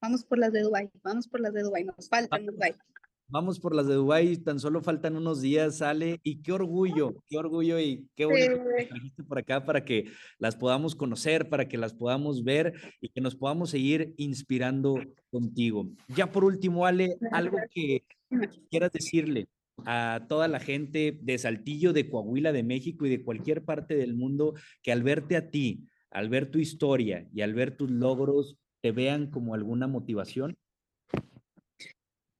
Vamos 0.00 0.24
por 0.24 0.38
las 0.38 0.52
de 0.52 0.60
Dubai, 0.60 0.90
vamos 1.02 1.28
por 1.28 1.40
las 1.40 1.54
de 1.54 1.62
Dubai, 1.62 1.84
nos 1.84 2.08
faltan 2.08 2.44
Dubai. 2.44 2.74
Vamos 3.26 3.58
por 3.58 3.74
las 3.74 3.86
de 3.86 3.94
Dubái, 3.94 4.36
tan 4.36 4.60
solo 4.60 4.82
faltan 4.82 5.16
unos 5.16 5.40
días, 5.40 5.78
sale, 5.78 6.20
y 6.22 6.42
qué 6.42 6.52
orgullo, 6.52 7.14
qué 7.26 7.38
orgullo 7.38 7.80
y 7.80 8.06
qué 8.14 8.26
bonito 8.26 8.62
que 8.76 8.84
trajiste 8.84 9.24
por 9.24 9.38
acá 9.38 9.64
para 9.64 9.82
que 9.82 10.10
las 10.38 10.56
podamos 10.56 10.94
conocer, 10.94 11.48
para 11.48 11.66
que 11.66 11.78
las 11.78 11.94
podamos 11.94 12.44
ver 12.44 12.74
y 13.00 13.08
que 13.08 13.22
nos 13.22 13.34
podamos 13.34 13.70
seguir 13.70 14.12
inspirando 14.18 14.96
contigo. 15.30 15.88
Ya 16.14 16.30
por 16.30 16.44
último, 16.44 16.84
Ale, 16.84 17.16
algo 17.32 17.56
que 17.70 18.04
quieras 18.70 18.92
decirle 18.92 19.48
a 19.86 20.26
toda 20.28 20.48
la 20.48 20.60
gente 20.60 21.18
de 21.20 21.38
Saltillo, 21.38 21.92
de 21.92 22.08
Coahuila, 22.08 22.52
de 22.52 22.62
México 22.62 23.06
y 23.06 23.10
de 23.10 23.22
cualquier 23.22 23.64
parte 23.64 23.96
del 23.96 24.14
mundo 24.14 24.54
que 24.82 24.92
al 24.92 25.02
verte 25.02 25.36
a 25.36 25.50
ti, 25.50 25.88
al 26.10 26.28
ver 26.28 26.50
tu 26.50 26.58
historia 26.58 27.28
y 27.32 27.42
al 27.42 27.54
ver 27.54 27.76
tus 27.76 27.90
logros, 27.90 28.58
te 28.80 28.92
vean 28.92 29.30
como 29.30 29.54
alguna 29.54 29.86
motivación? 29.86 30.56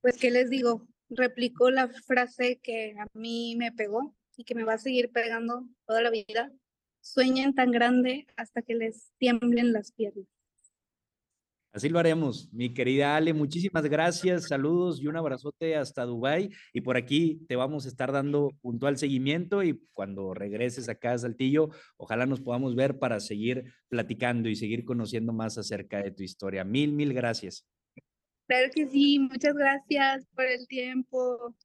pues, 0.04 0.18
¿qué 0.18 0.30
les 0.30 0.50
digo? 0.50 0.86
Replicó 1.08 1.70
la 1.70 1.88
frase 1.88 2.60
que 2.62 2.94
a 2.98 3.06
mí 3.14 3.56
me 3.56 3.72
pegó 3.72 4.14
y 4.36 4.44
que 4.44 4.54
me 4.54 4.62
va 4.62 4.74
a 4.74 4.78
seguir 4.78 5.10
pegando 5.10 5.66
toda 5.86 6.02
la 6.02 6.10
vida. 6.10 6.52
Sueñen 7.00 7.54
tan 7.54 7.70
grande 7.70 8.26
hasta 8.36 8.60
que 8.60 8.74
les 8.74 9.12
tiemblen 9.16 9.72
las 9.72 9.92
piernas. 9.92 10.26
Así 11.74 11.88
lo 11.88 11.98
haremos, 11.98 12.48
mi 12.52 12.72
querida 12.72 13.16
Ale. 13.16 13.34
Muchísimas 13.34 13.82
gracias, 13.82 14.46
saludos 14.46 15.02
y 15.02 15.08
un 15.08 15.16
abrazote 15.16 15.74
hasta 15.74 16.04
Dubai. 16.04 16.50
Y 16.72 16.82
por 16.82 16.96
aquí 16.96 17.44
te 17.48 17.56
vamos 17.56 17.84
a 17.84 17.88
estar 17.88 18.12
dando 18.12 18.52
puntual 18.62 18.96
seguimiento 18.96 19.60
y 19.64 19.84
cuando 19.92 20.34
regreses 20.34 20.88
acá 20.88 21.14
a 21.14 21.18
Saltillo, 21.18 21.70
ojalá 21.96 22.26
nos 22.26 22.40
podamos 22.40 22.76
ver 22.76 23.00
para 23.00 23.18
seguir 23.18 23.64
platicando 23.88 24.48
y 24.48 24.54
seguir 24.54 24.84
conociendo 24.84 25.32
más 25.32 25.58
acerca 25.58 26.00
de 26.00 26.12
tu 26.12 26.22
historia. 26.22 26.62
Mil, 26.62 26.92
mil 26.92 27.12
gracias. 27.12 27.66
Claro 28.46 28.70
que 28.72 28.86
sí, 28.86 29.18
muchas 29.18 29.54
gracias 29.54 30.26
por 30.32 30.44
el 30.44 30.68
tiempo. 30.68 31.56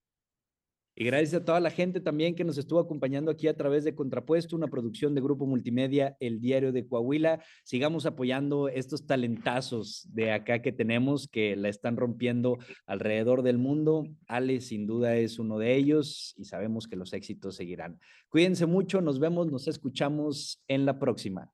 Y 1.02 1.06
gracias 1.06 1.41
a 1.41 1.45
toda 1.45 1.62
la 1.62 1.70
gente 1.72 2.02
también 2.02 2.36
que 2.36 2.43
nos 2.43 2.58
estuvo 2.58 2.78
acompañando 2.78 3.32
aquí 3.32 3.47
a 3.47 3.56
través 3.56 3.86
de 3.86 3.95
Contrapuesto, 3.95 4.58
una 4.58 4.68
producción 4.68 5.16
de 5.16 5.22
Grupo 5.22 5.45
Multimedia, 5.45 6.18
El 6.20 6.41
Diario 6.41 6.74
de 6.74 6.86
Coahuila. 6.86 7.41
Sigamos 7.64 8.06
apoyando 8.06 8.68
estos 8.68 9.08
talentazos 9.08 10.06
de 10.12 10.34
acá 10.34 10.62
que 10.62 10.74
tenemos 10.74 11.30
que 11.30 11.56
la 11.56 11.70
están 11.70 11.95
rompiendo 11.95 12.58
alrededor 12.86 13.43
del 13.43 13.58
mundo. 13.58 14.10
Ale 14.28 14.60
sin 14.60 14.88
duda 14.88 15.16
es 15.16 15.39
uno 15.39 15.58
de 15.58 15.74
ellos 15.78 16.36
y 16.38 16.43
sabemos 16.43 16.86
que 16.86 16.97
los 16.97 17.14
éxitos 17.14 17.56
seguirán. 17.56 17.97
Cuídense 18.28 18.66
mucho, 18.66 19.00
nos 19.00 19.20
vemos, 19.20 19.50
nos 19.50 19.70
escuchamos 19.70 20.62
en 20.68 20.86
la 20.86 21.00
próxima. 21.00 21.50